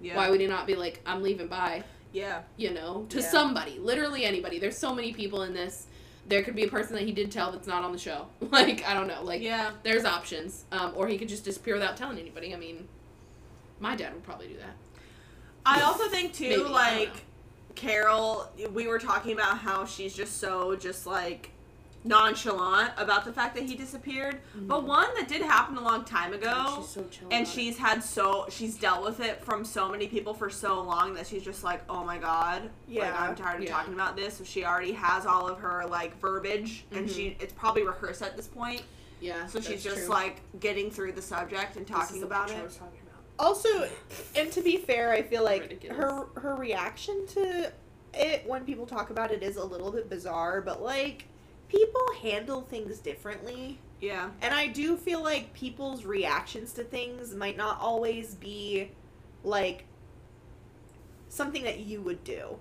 [0.01, 0.17] Yeah.
[0.17, 1.85] Why would he not be like, I'm leaving, bye?
[2.13, 2.43] Yeah.
[2.57, 3.29] You know, to Yeah.
[3.29, 4.59] somebody, literally anybody.
[4.59, 5.87] There's so many people in this.
[6.27, 8.27] There could be a person that he did tell that's not on the show.
[8.41, 9.73] Like I don't know, like Yeah.
[9.83, 10.65] there's options.
[10.73, 12.55] Um, or he could just disappear without telling anybody.
[12.55, 12.89] I mean,
[13.79, 14.75] my dad would probably do that.
[15.67, 16.73] I also think too, Maybe, I don't know.
[16.75, 17.13] like
[17.75, 18.49] Carol.
[18.73, 21.51] We were talking about how she's just so just like
[22.03, 24.39] nonchalant about the fact that he disappeared.
[24.55, 26.49] But one that did happen a long time ago.
[26.49, 26.81] Mm-hmm.
[26.81, 27.49] She's so and about it.
[27.49, 31.27] she's had so she's dealt with it from so many people for so long that
[31.27, 33.15] she's just like oh my god like Yeah.
[33.19, 33.73] i'm tired of Yeah.
[33.77, 37.15] talking about this so she already has all of her like verbiage and Mhm.
[37.15, 38.83] she it's probably rehearsed at this point
[39.21, 39.47] yeah.
[39.47, 40.09] so she's just true.
[40.09, 42.81] like getting through the subject and talking about it.
[43.41, 43.89] Also,
[44.37, 45.97] and to be fair, I feel like Ridiculous.
[45.97, 47.73] her her reaction to
[48.13, 51.25] it when people talk about it is a little bit bizarre, but like
[51.69, 53.79] people handle things differently.
[54.01, 58.91] yeah And I do feel like people's reactions to things might not always be
[59.43, 59.85] like
[61.29, 62.59] something that you would do.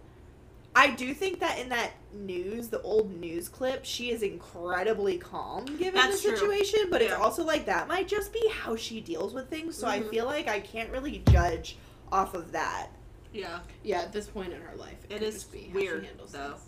[0.75, 5.65] I do think that in that news, the old news clip, she is incredibly calm
[5.77, 6.37] given That's the true.
[6.37, 9.87] situation, but it's also like that might just be how she deals with things, so
[9.87, 10.09] I Mhm.
[10.09, 11.77] feel like I can't really judge
[12.11, 12.89] off of that.
[13.33, 16.01] yeah Yeah, at this point in her life, it, It could is be how weird,
[16.01, 16.49] she handles though.
[16.53, 16.61] things.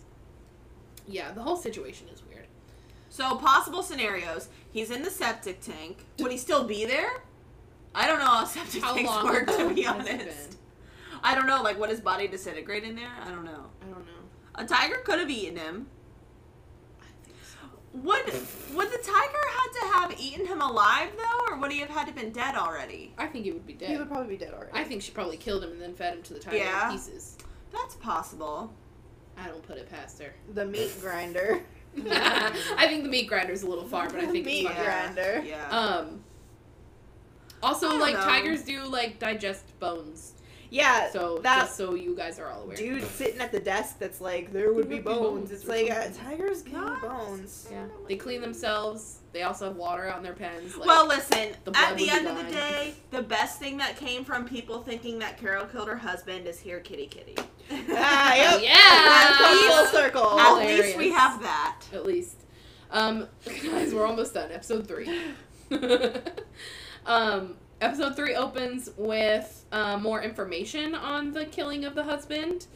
[1.08, 2.46] Yeah, the whole situation is weird.
[3.08, 7.22] so possible scenarios he's in the septic tank would he still be there
[7.94, 10.56] i don't know how septic How tanks long work to be honest
[11.22, 13.62] i don't know like would his body disintegrate in there i don't know I don't
[13.62, 13.70] know.
[14.54, 15.86] A tiger could have eaten him
[17.00, 17.58] I think so.
[17.94, 18.24] Would
[18.76, 22.06] would the tiger had to have eaten him alive though, or would he have had
[22.08, 23.12] to been dead already?
[23.18, 23.90] I think he would be dead.
[23.90, 24.72] He would probably be dead already.
[24.74, 26.86] I think she probably killed him and then fed him to the tiger Yeah.
[26.86, 27.36] in pieces.
[27.72, 28.72] That's possible.
[29.36, 30.34] I don't put it past her.
[30.54, 31.62] the meat grinder.
[32.06, 34.84] I think the meat grinder's a little far, but I think Meat it's fine.
[35.14, 35.42] grinder.
[35.46, 35.68] Yeah.
[35.68, 36.22] Um.
[37.62, 38.20] Also, like know.
[38.22, 40.32] tigers do like digest bones,
[40.74, 42.76] Yeah, so that just so you guys are all aware.
[42.76, 45.50] dude sitting at the desk that's like there would be There would be bones.
[45.50, 47.02] bones It's like uh, tigers kill What?
[47.02, 47.68] bones.
[47.70, 49.18] Yeah, they clean themselves.
[49.34, 50.74] They also have water out in their pens.
[50.76, 51.50] Like, well, listen.
[51.64, 55.18] the At the end of the day, the best thing that came from people thinking
[55.18, 57.36] that Carol killed her husband is here, kitty, kitty.
[57.90, 58.62] Ah, yep.
[58.62, 59.68] Yeah.
[59.76, 60.38] Full circle.
[60.40, 60.86] At Hilarious.
[60.86, 61.80] least we have that.
[61.92, 62.36] at least.
[62.90, 64.50] Um, guys, we're almost done.
[64.52, 65.08] Episode three.
[67.06, 72.66] um, episode three opens with uh, more information on the killing of the husband,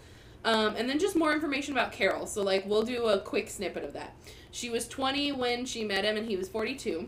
[0.45, 2.27] um, and then just more information about Carol.
[2.27, 4.15] So, like, we'll do a quick snippet of that.
[4.51, 7.07] She was 20 when she met him, and he was 42.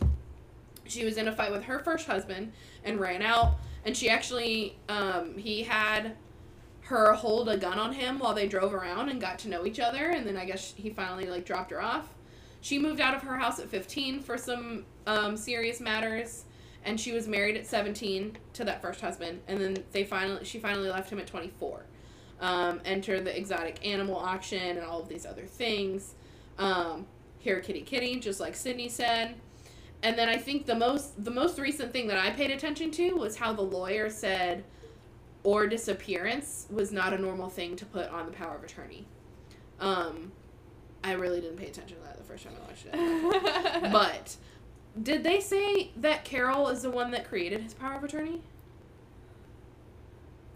[0.87, 2.53] She was in a fight with her first husband
[2.85, 3.57] and ran out.
[3.85, 6.17] And she actually, um, he had
[6.83, 9.79] her hold a gun on him while they drove around and got to know each
[9.79, 10.11] other.
[10.11, 12.09] And then I guess he finally like dropped her off.
[12.61, 16.45] She moved out of her house at 15 for some um, serious matters,
[16.85, 19.41] and she was married at 17 to that first husband.
[19.49, 21.85] And then they finally, she finally left him at 24.
[22.41, 26.15] Um, entered the exotic animal auction and all of these other things.
[26.57, 27.07] Um,
[27.39, 29.35] here, kitty, kitty, just like Sydney said.
[30.03, 33.15] And then I think the most the most recent thing that I paid attention to
[33.15, 34.65] was how the lawyer said
[35.43, 39.07] or disappearance was not a normal thing to put on the power of attorney.
[39.81, 40.33] Um,
[41.03, 43.83] I really didn't pay attention to that the first time I watched it.
[43.93, 44.37] but
[45.03, 48.41] did they say that Carol is the one that created his power of attorney,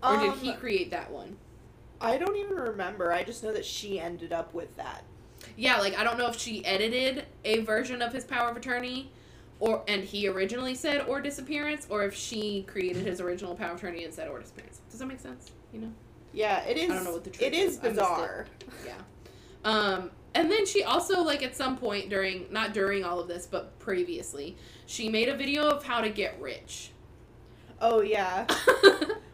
[0.02, 1.36] or did he Um, create that one?
[2.00, 3.12] I don't even remember.
[3.12, 5.04] I just know that she ended up with that.
[5.56, 9.10] Yeah, like I don't know if she edited a version of his power of attorney,
[9.60, 13.76] or and he originally said or disappearance, or if she created his original power of
[13.78, 14.80] attorney and said or disappearance.
[14.90, 15.52] Does that make sense?
[15.72, 15.92] You know.
[16.32, 16.90] Yeah, it is.
[16.90, 17.76] I don't know what the truth It is is.
[17.76, 17.82] It.
[17.82, 18.46] bizarre.
[18.86, 18.92] Yeah.
[19.64, 23.46] Um, and then she also like at some point during not during all of this,
[23.46, 24.56] but previously,
[24.86, 26.90] she made a video of how to get rich.
[27.80, 28.46] Oh yeah.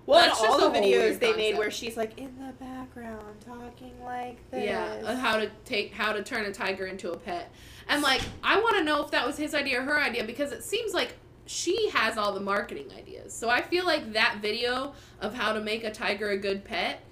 [0.08, 4.38] Well, That's all the videos they made where she's like in the background talking like
[4.50, 4.64] this.
[4.64, 7.52] Yeah, how to take how to turn a tiger into a pet.
[7.90, 10.50] And like I want to know if that was his idea or her idea because
[10.50, 11.12] it seems like
[11.44, 13.34] she has all the marketing ideas.
[13.34, 17.02] So I feel like that video of how to make a tiger a good pet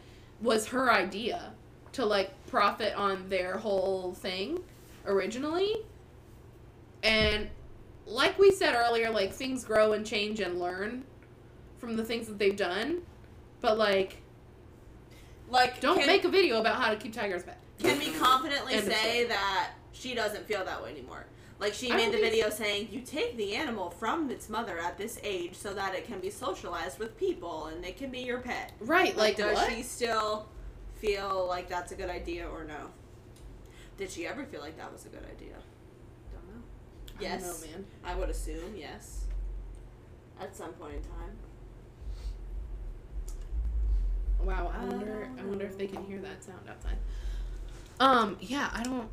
[0.40, 1.52] was her idea
[1.96, 4.60] to like profit on their whole thing
[5.06, 5.76] originally.
[7.02, 7.48] And
[8.06, 11.04] like we said earlier, like things grow and change and learn.
[11.78, 13.02] from the things that they've done,
[13.60, 14.22] but like,
[15.48, 17.58] Like, don't can, make a video about how to keep tigers pet.
[17.78, 21.26] Can we confidently End say that she doesn't feel that way anymore?
[21.58, 25.18] Like she made the video saying you take the animal from its mother at this
[25.22, 28.72] age so that it can be socialized with people and it can be your pet.
[28.80, 29.16] Right?
[29.16, 29.72] Like, does what?
[29.72, 30.48] she still
[31.06, 32.90] feel like that's a good idea or no?
[33.96, 35.56] Did she ever feel like that was a good idea?
[36.32, 36.62] Don't know.
[37.18, 37.86] I Yes, don't know, man.
[38.04, 39.26] I would assume yes.
[40.38, 41.36] At some point in time.
[44.38, 45.28] Wow, I I wonder.
[45.28, 46.98] don't I wonder if they can hear that sound outside.
[48.00, 48.36] Um.
[48.40, 48.70] Yeah.
[48.72, 49.08] I don't.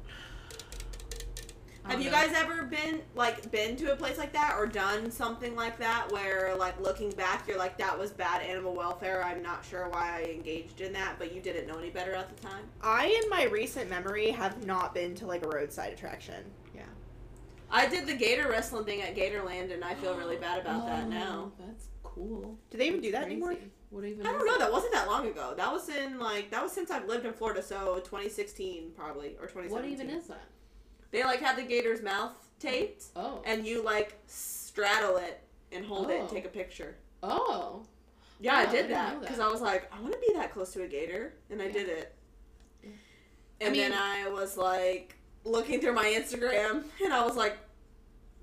[1.85, 2.15] I Have you know.
[2.15, 6.09] guys ever been like been to a place like that or done something like that
[6.11, 9.23] where like looking back you're like that was bad animal welfare.
[9.23, 12.33] I'm not sure why I engaged in that, but you didn't know any better at
[12.35, 12.63] the time.
[12.81, 16.45] I, in my recent memory, have not been to like a roadside attraction.
[16.73, 16.83] Yeah.
[17.69, 21.05] I did the gator wrestling thing at Gatorland and I feel really bad about that
[21.05, 21.51] oh, now.
[21.59, 22.57] Oh, That's cool.
[22.71, 23.55] Do they even do That's that anymore?
[23.89, 24.25] What even?
[24.25, 24.53] I don't know.
[24.53, 24.59] that?
[24.59, 25.53] That wasn't that long ago.
[25.55, 29.47] That was in like that was since I've lived in Florida, so 2016 probably or
[29.47, 29.71] 2017.
[29.71, 30.47] What even is that?
[31.13, 33.41] They like have the gator's mouth taped, Oh.
[33.45, 35.41] and you like straddle it
[35.71, 36.33] and hold it and Oh.
[36.33, 36.95] take a picture.
[37.21, 37.85] Oh.
[38.39, 39.39] Yeah, Oh, I I did didn't that because.
[39.39, 41.71] I was like, I want to be that close to a gator, and I Yeah.
[41.71, 42.15] did it.
[43.61, 47.57] And I then I was like looking through my Instagram, and I was like,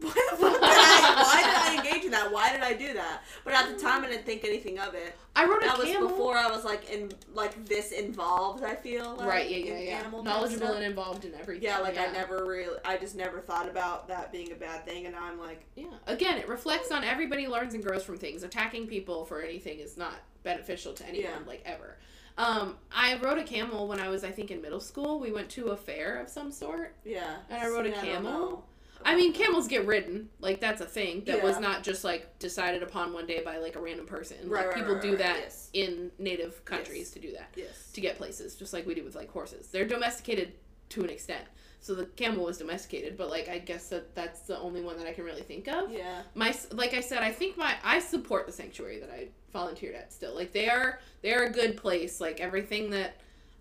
[0.07, 1.23] why the fuck did I?
[1.23, 2.33] Why did I engage in that?
[2.33, 3.23] Why did I do that?
[3.45, 5.15] But at the time, I didn't think anything of it.
[5.37, 6.09] I rode a That was camel.
[6.09, 8.65] before I was like in like this involved.
[8.65, 9.51] I feel like, right.
[9.51, 9.57] Yeah.
[9.59, 9.79] Yeah.
[9.79, 9.99] Yeah.
[9.99, 11.63] animal Knowledgeable and involved in everything.
[11.65, 15.07] yeah, like I never really, I just never thought about that being a bad thing,
[15.07, 15.87] and now I'm like, Yeah.
[16.07, 18.43] Again, it reflects on everybody learns and grows from things.
[18.43, 21.47] Attacking people for anything is not beneficial to anyone, Yeah.
[21.47, 21.97] like ever.
[22.39, 25.21] Um, I rode a camel when I was, I think, in middle school.
[25.21, 26.95] We went to a fair of some sort.
[27.05, 27.37] yeah.
[27.51, 28.65] And I rode a camel?
[29.05, 30.29] I mean, camels get ridden.
[30.41, 33.77] Like that's a thing that was not just like decided upon one day by like
[33.77, 34.37] a random person.
[34.45, 35.71] Right, like right, people right, do that yes.
[35.73, 37.11] in native countries Yes.
[37.11, 37.91] to do that Yes.
[37.93, 39.69] to get places, just like we do with like horses.
[39.69, 40.53] They're domesticated
[40.91, 41.45] to an extent.
[41.83, 45.07] So the camel was domesticated, but like I guess that that's the only one that
[45.07, 45.91] I can really think of.
[45.91, 46.23] Yeah.
[46.35, 50.13] My like I said, I think my I support the sanctuary that I volunteered at
[50.13, 50.35] still.
[50.35, 52.21] Like they are they are a good place.
[52.21, 53.17] Like everything that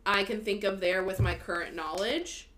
[0.05, 2.48] I can think of there with my current knowledge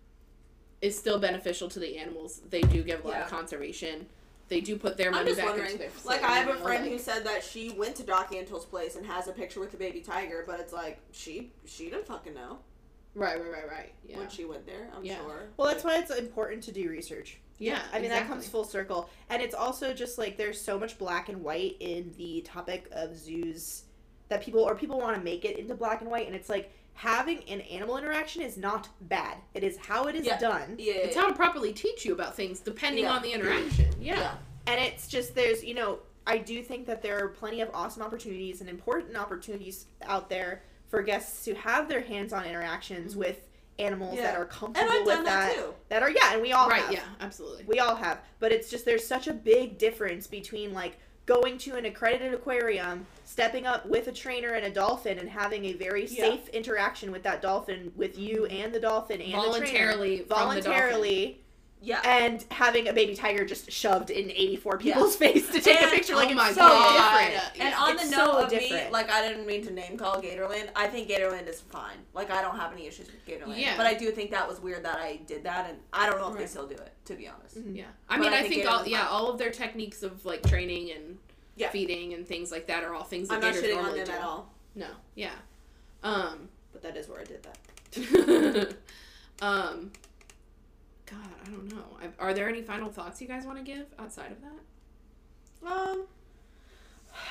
[0.81, 2.41] is still beneficial to the animals.
[2.49, 3.23] They do give a lot Yeah.
[3.25, 4.07] of conservation.
[4.47, 6.55] They do put their I'm money just back wondering, into their like I have a
[6.55, 9.59] friend like- who said that she went to Doc Antle's place and has a picture
[9.59, 12.59] with the baby tiger, but it's like she she didn't fucking know
[13.13, 13.93] Right, right, right, right.
[14.05, 14.17] Yeah.
[14.17, 14.89] when she went there.
[14.95, 15.17] I'm Yeah.
[15.19, 15.49] sure.
[15.57, 17.39] Well, that's why it's important to do research.
[17.59, 17.81] yeah.
[17.93, 19.09] I mean, that comes full circle.
[19.29, 23.15] And it's also just like there's so much black and white in the topic of
[23.17, 23.83] zoos
[24.29, 26.25] that people, or people want to make it into black and white.
[26.27, 29.37] And it's like having an animal interaction is not bad.
[29.53, 30.37] It is how it is Yeah.
[30.37, 30.75] done.
[30.77, 30.93] Yeah.
[30.93, 33.13] It's how to properly teach you about things depending Yeah.
[33.13, 33.87] on the interaction.
[33.99, 34.19] Yeah.
[34.19, 34.35] Yeah.
[34.67, 38.03] And it's just, there's, you know, I do think that there are plenty of awesome
[38.03, 43.21] opportunities and important opportunities out there for guests to have their hands on interactions mm-hmm.
[43.21, 43.47] with
[43.79, 44.23] animals Yeah.
[44.23, 45.55] that are and comfortable I've with done that.
[45.55, 45.73] that too.
[45.89, 46.93] That are, yeah, and we all Right, have.
[46.93, 47.63] yeah, absolutely.
[47.65, 48.21] We all have.
[48.39, 53.05] But it's just there's such a big difference between like going to an accredited aquarium,
[53.25, 56.29] stepping up with a trainer and a dolphin and having a very Yeah.
[56.31, 59.47] safe interaction with that dolphin with you and the dolphin and the trainer.
[59.51, 60.63] Voluntarily from the dolphin.
[60.63, 61.41] voluntarily
[61.83, 61.99] Yeah.
[62.05, 65.95] and having a baby tiger just shoved in 84 people's face to take And- a
[65.95, 67.21] picture like oh it's my so God.
[67.27, 67.51] different.
[67.59, 67.79] And Yeah.
[67.79, 70.69] on It's the so note of me, like I didn't mean to name call Gatorland.
[70.75, 71.97] I think Gatorland is fine.
[72.13, 73.57] Like I don't have any issues with Gatorland.
[73.59, 73.75] Yeah.
[73.77, 76.31] But I do think that was weird that I did that, and I don't know
[76.31, 76.91] if they still do it.
[77.05, 77.57] To be honest.
[77.57, 77.75] Mhm.
[77.75, 80.03] Yeah, I But mean, I I think think all was yeah, all of their techniques
[80.03, 81.17] of like training and
[81.55, 81.69] Yeah.
[81.71, 83.99] feeding and things like that are all things that I'm not gators shitting on normally
[84.03, 84.13] them do.
[84.13, 84.53] at all.
[84.75, 85.31] No, yeah,
[86.03, 88.75] um, But that is where I did that.
[89.41, 89.91] um,
[91.11, 91.83] God, I don't know.
[92.01, 95.71] I, are there any final thoughts you guys want to give outside of that?
[95.71, 96.05] Um.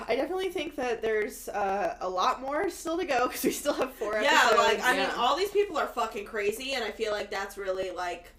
[0.07, 3.73] I definitely think that there's uh, a lot more still to go because we still
[3.73, 4.59] have four Yeah, episodes.
[4.59, 7.91] like I mean, all these people are fucking crazy, and I feel like that's really
[7.91, 8.31] like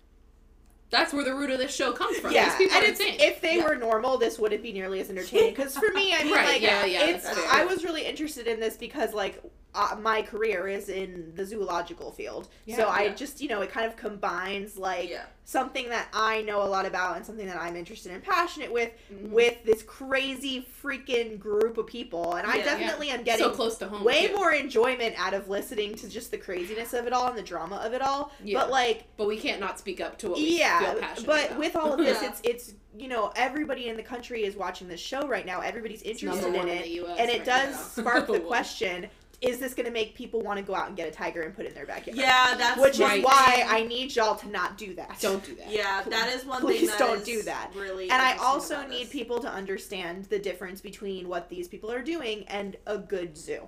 [0.91, 2.31] That's where the root of this show comes from.
[2.33, 3.65] Yeah, These people and it's, if they Yeah.
[3.67, 5.49] were normal, this wouldn't be nearly as entertaining.
[5.49, 7.25] Because for me, I mean, Right, like, yeah, yeah, it's.
[7.25, 9.41] I was really interested in this because, like,
[9.73, 13.13] uh, my career is in the zoological field, so I yeah.
[13.15, 16.85] just, you know, it kind of combines like yeah, something that I know a lot
[16.85, 19.29] about and something that I'm interested and passionate with, Mhm.
[19.29, 22.65] with this crazy freaking group of people, and I Yeah.
[22.65, 24.03] definitely am getting so close to home.
[24.03, 27.41] way more enjoyment out of listening to just the craziness of it all and the
[27.41, 28.31] drama of it all.
[28.43, 28.59] Yeah.
[28.59, 31.45] But like but we can't not speak up to what we yeah, feel passionate but
[31.47, 31.59] about.
[31.59, 32.27] with all of this, Yeah.
[32.29, 35.61] it's it's you know everybody in the country is watching this show right now.
[35.61, 36.85] Everybody's interested in one it,
[37.17, 38.03] and it right does now.
[38.03, 39.07] spark the question:
[39.41, 41.55] is this going to make people want to go out and get a tiger and
[41.55, 42.17] put it in their backyard?
[42.17, 43.19] Yeah, that's Which right.
[43.19, 45.17] is why I need y'all to not do that.
[45.19, 45.71] Don't do that.
[45.71, 46.89] Yeah, that is one Please thing.
[46.89, 47.71] that don't do that.
[47.75, 49.11] Really, And I also need this.
[49.11, 53.67] people to understand the difference between what these people are doing and a good zoo.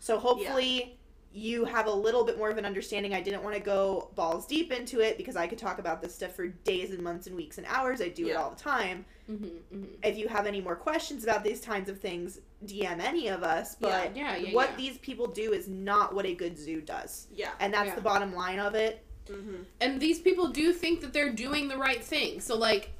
[0.00, 0.98] So hopefully
[1.32, 3.14] you have a little bit more of an understanding.
[3.14, 6.14] I didn't want to go balls deep into it because I could talk about this
[6.14, 8.02] stuff for days and months and weeks and hours.
[8.02, 9.06] I do it all the time.
[9.30, 9.84] Mm-hmm, mm-hmm.
[10.02, 13.74] If you have any more questions about these kinds of things, DM any of us.
[13.80, 14.76] But Yeah, yeah, what yeah.
[14.76, 17.26] these people do is not what a good zoo does.
[17.32, 17.50] Yeah.
[17.60, 17.94] And that's Yeah.
[17.94, 19.04] the bottom line of it.
[19.28, 22.40] hmm And these people do think that they're doing the right thing.
[22.40, 22.90] So like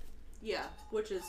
[0.43, 1.25] Yeah, which is.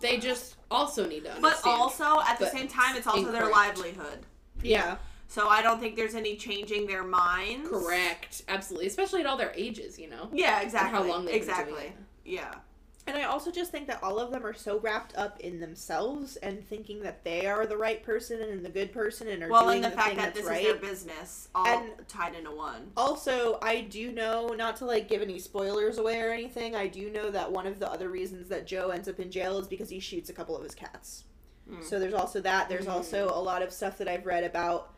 [0.00, 1.60] they just also need to understand.
[1.64, 4.20] But also at the same time, it's also their livelihood.
[4.62, 4.96] Yeah.
[5.28, 7.68] So I don't think there's any changing their minds.
[7.68, 10.28] correct, absolutely, especially at all their ages, you know.
[10.32, 10.90] Yeah, And exactly.
[10.92, 11.72] how long they've been exactly.
[11.72, 11.96] doing it.
[12.24, 12.54] Yeah.
[13.08, 16.36] And I also just think that all of them are so wrapped up in themselves
[16.36, 19.64] and thinking that they are the right person and the good person and are Well,
[19.66, 20.60] doing and the, the fact thing that that's this right.
[20.64, 22.90] is their business, all And- tied into one.
[22.96, 27.08] Also, I do know, not to like give any spoilers away or anything, I do
[27.10, 29.88] know that one of the other reasons that Joe ends up in jail is because
[29.88, 31.24] he shoots a couple of his cats.
[31.70, 31.84] Mm.
[31.84, 32.68] So there's also that.
[32.68, 32.92] There's Mm.
[32.92, 34.92] also a lot of stuff that I've read about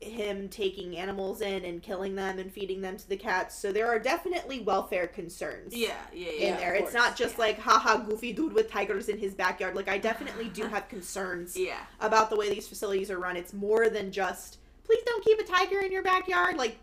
[0.00, 3.56] him taking animals in and killing them and feeding them to the cats.
[3.56, 5.74] So there are definitely welfare concerns.
[5.74, 6.46] Yeah, yeah, yeah.
[6.48, 6.74] in there.
[6.74, 7.44] It's not just yeah.
[7.44, 9.74] like haha goofy dude with tigers in his backyard.
[9.74, 11.78] Like I definitely do have concerns Yeah.
[12.00, 13.36] about the way these facilities are run.
[13.36, 16.56] It's more than just please don't keep a tiger in your backyard.
[16.56, 16.76] Like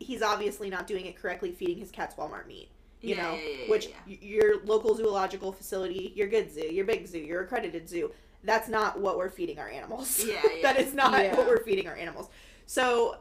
[0.00, 2.68] he's obviously not doing it correctly feeding his cats Walmart meat.
[3.00, 7.18] You Yeah, know, yeah, which your local zoological facility, your good zoo, your big zoo,
[7.18, 8.10] your accredited zoo,
[8.44, 10.24] that's not what we're feeding our animals.
[10.24, 12.28] Yeah, that is not what we're feeding our animals.
[12.66, 13.16] So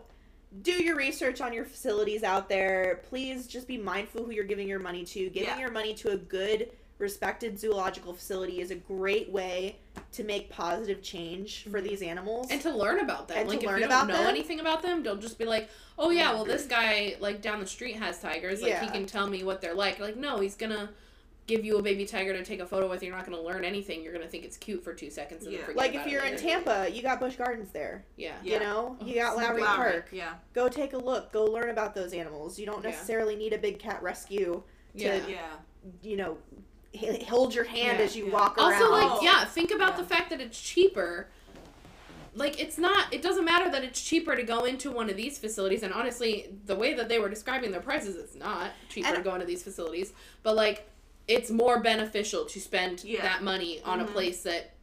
[0.62, 3.02] do your research on your facilities out there.
[3.10, 5.30] Please just be mindful who you're giving your money to.
[5.30, 5.60] Giving Yeah.
[5.60, 9.78] your money to a good, respected zoological facility is a great way
[10.12, 11.88] to make positive change for mm-hmm.
[11.88, 12.48] these animals.
[12.52, 13.38] And to learn about them.
[13.38, 14.28] And to like learn if you about don't know them.
[14.28, 16.70] anything about them, don't just be like, "Oh yeah, well this mm-hmm.
[16.72, 18.62] guy like down the street has tigers.
[18.62, 20.90] Like he can tell me what they're like." Like no, he's gonna
[21.46, 23.04] give you a baby tiger to take a photo with.
[23.04, 24.02] You're not gonna learn anything.
[24.04, 25.58] You're gonna think it's cute for two seconds and Yeah.
[25.60, 26.44] then forget like if you're in later.
[26.44, 28.06] Tampa, you got Busch Gardens there.
[28.16, 28.36] Yeah.
[28.44, 28.54] Yeah.
[28.54, 29.20] You know, you mhm.
[29.20, 30.10] got Oh, Lowry Lowry, Park.
[30.12, 30.36] Yeah.
[30.54, 31.32] Go take a look.
[31.34, 32.58] Go learn about those animals.
[32.58, 32.92] You don't Yeah.
[32.92, 34.64] necessarily need a big cat rescue
[34.98, 35.28] to, Yeah.
[35.28, 35.52] Yeah.
[36.02, 36.38] you know,
[37.28, 38.34] hold your hand Yeah, as you yeah.
[38.34, 38.74] walk around.
[38.74, 39.20] Also, like, Oh.
[39.22, 40.02] yeah, think about Yeah.
[40.04, 41.28] the fact that it's cheaper.
[42.36, 45.38] Like, it's not, it doesn't matter that it's cheaper to go into one of these
[45.38, 45.84] facilities.
[45.84, 49.22] And honestly, the way that they were describing their prices, it's not cheaper And- to
[49.24, 50.14] go into these facilities.
[50.42, 50.88] But, like,
[51.28, 53.22] it's more beneficial to spend Yeah.
[53.22, 54.04] that money on Mhm.
[54.04, 54.76] a place that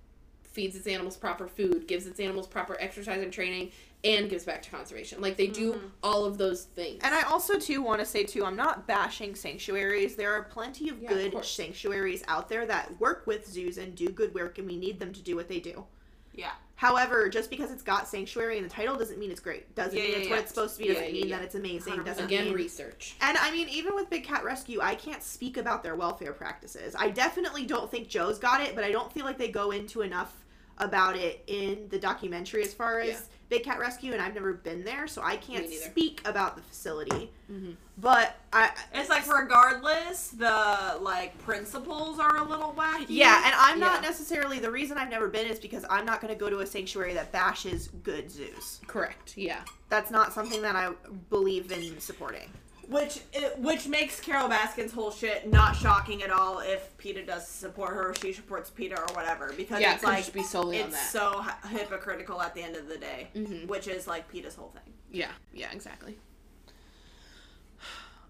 [0.52, 3.70] feeds its animals proper food, gives its animals proper exercise and training,
[4.02, 5.20] and gives back to conservation.
[5.20, 5.90] Like, they do Mhm.
[6.02, 7.00] all of those things.
[7.04, 10.16] And I also too want to say too, I'm not bashing sanctuaries.
[10.16, 11.50] There are plenty of Yeah, good course.
[11.50, 15.12] sanctuaries out there that work with zoos and do good work, and we need them
[15.12, 15.86] to do what they do.
[16.34, 16.50] Yeah.
[16.76, 19.74] However, just because it's got sanctuary in the title doesn't mean it's great.
[19.74, 20.30] Doesn't Yeah, mean yeah, it's yeah.
[20.34, 20.88] what it's supposed to be.
[20.94, 22.02] Doesn't mean that it's amazing.
[22.04, 23.16] Doesn't Again, mean research.
[23.20, 26.94] and I mean, even with Big Cat Rescue, I can't speak about their welfare practices.
[26.98, 30.00] I definitely don't think Joe's got it, but I don't feel like they go into
[30.00, 30.34] enough
[30.78, 33.28] about it in the documentary as far as.
[33.50, 37.32] Big Cat Rescue, and I've never been there, so I can't speak about the facility.
[37.50, 37.74] Mhm.
[37.98, 43.06] But I, It's like regardless, the like principles are a little wacky.
[43.08, 44.08] yeah, and I'm not Yeah.
[44.08, 46.66] necessarily the reason I've never been is because I'm not going to go to a
[46.66, 48.80] sanctuary that bashes good zoos.
[48.86, 49.36] Correct.
[49.36, 49.62] Yeah.
[49.88, 50.92] That's not something that I
[51.28, 52.48] believe in supporting.
[52.90, 57.46] Which it, which makes Carole Baskin's whole shit not shocking at all if PETA does
[57.46, 60.82] support her or she supports PETA or whatever because Yeah, it it's like be solely
[60.82, 61.12] on it's that.
[61.12, 63.68] so hypocritical at the end of the day, Mhm.
[63.68, 64.92] which is like PETA's whole thing.
[65.12, 66.18] Yeah, yeah, exactly.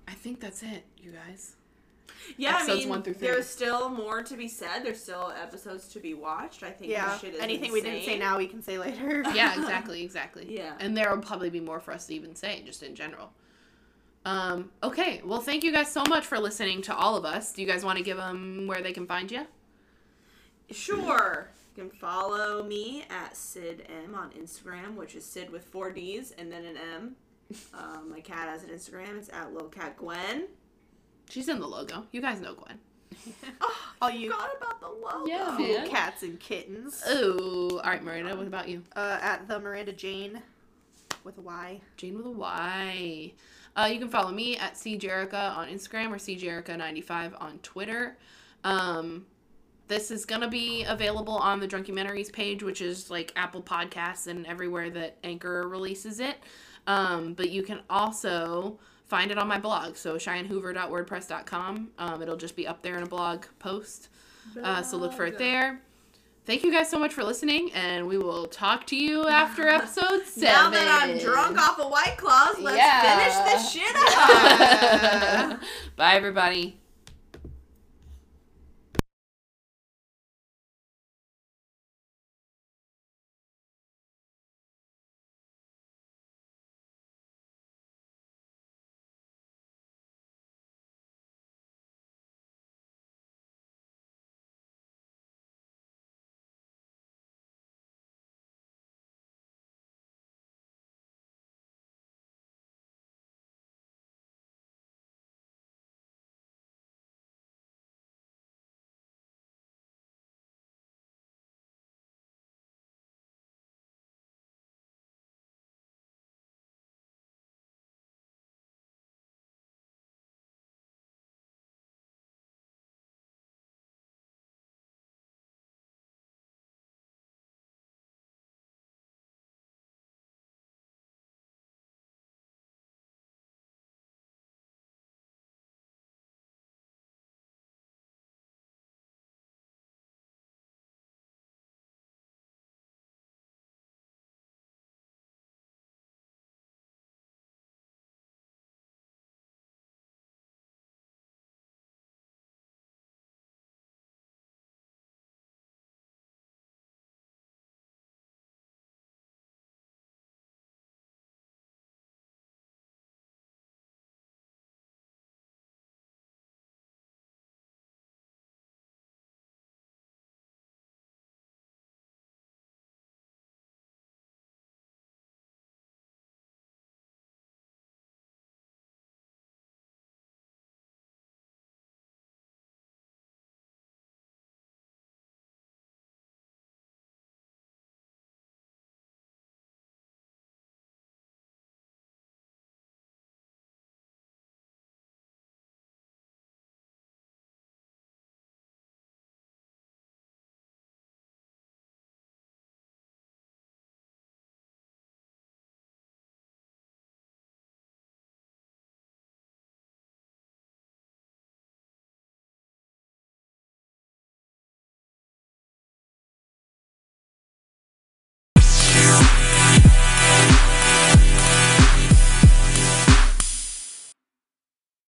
[0.06, 1.56] I think that's it, you guys.
[2.36, 3.28] Yeah, Episodes I mean, one through three.
[3.28, 4.80] there's still more to be said.
[4.84, 6.62] There's still episodes to be watched.
[6.62, 7.12] I think Yeah.
[7.12, 9.22] this shit is Anything we didn't say now, we can say later.
[9.34, 10.54] Yeah, exactly, exactly.
[10.54, 10.74] Yeah.
[10.80, 13.32] And there will probably be more for us to even say, just in general.
[14.24, 17.52] Um, okay, well, thank you guys so much for listening to all of us.
[17.52, 19.46] Do you guys want to give them where they can find you?
[20.70, 21.48] Sure.
[21.76, 26.32] You can follow me at Sid M on Instagram, which is Sid with four D's
[26.32, 27.16] and then an M.
[27.74, 29.16] Um, my cat has an Instagram.
[29.18, 30.46] It's at Little Cat Gwen.
[31.28, 32.06] She's in the logo.
[32.12, 32.78] You guys know Gwen.
[33.60, 35.26] Oh, All you forgot about the logo.
[35.26, 35.88] Yeah, cool man.
[35.88, 37.02] cats and kittens.
[37.06, 38.82] Oh, all right, Miranda, what about you?
[38.94, 40.40] Uh, at the Miranda Jane
[41.24, 41.80] with a Y.
[41.96, 43.32] Jane with a Y.
[43.80, 48.18] Uh, you can follow me at CJerica on Instagram or CJerica95 on Twitter.
[48.62, 49.24] Um,
[49.88, 54.26] this is going to be available on the Drunkumentaries page, which is like Apple Podcasts
[54.26, 56.36] and everywhere that Anchor releases it.
[56.86, 58.78] Um, but you can also
[59.08, 61.90] find it on my blog, so cheyenhoover.wordpress.com.
[61.98, 64.10] Um, it'll just be up there in a blog post.
[64.62, 65.80] Uh, so look for it there.
[66.46, 70.24] Thank you guys so much for listening, and we will talk to you after episode
[70.26, 70.52] seven.
[70.52, 73.18] Now that I'm drunk off of White Claws, let's Yeah.
[73.18, 75.60] finish this shit up.
[75.96, 76.79] Bye, everybody.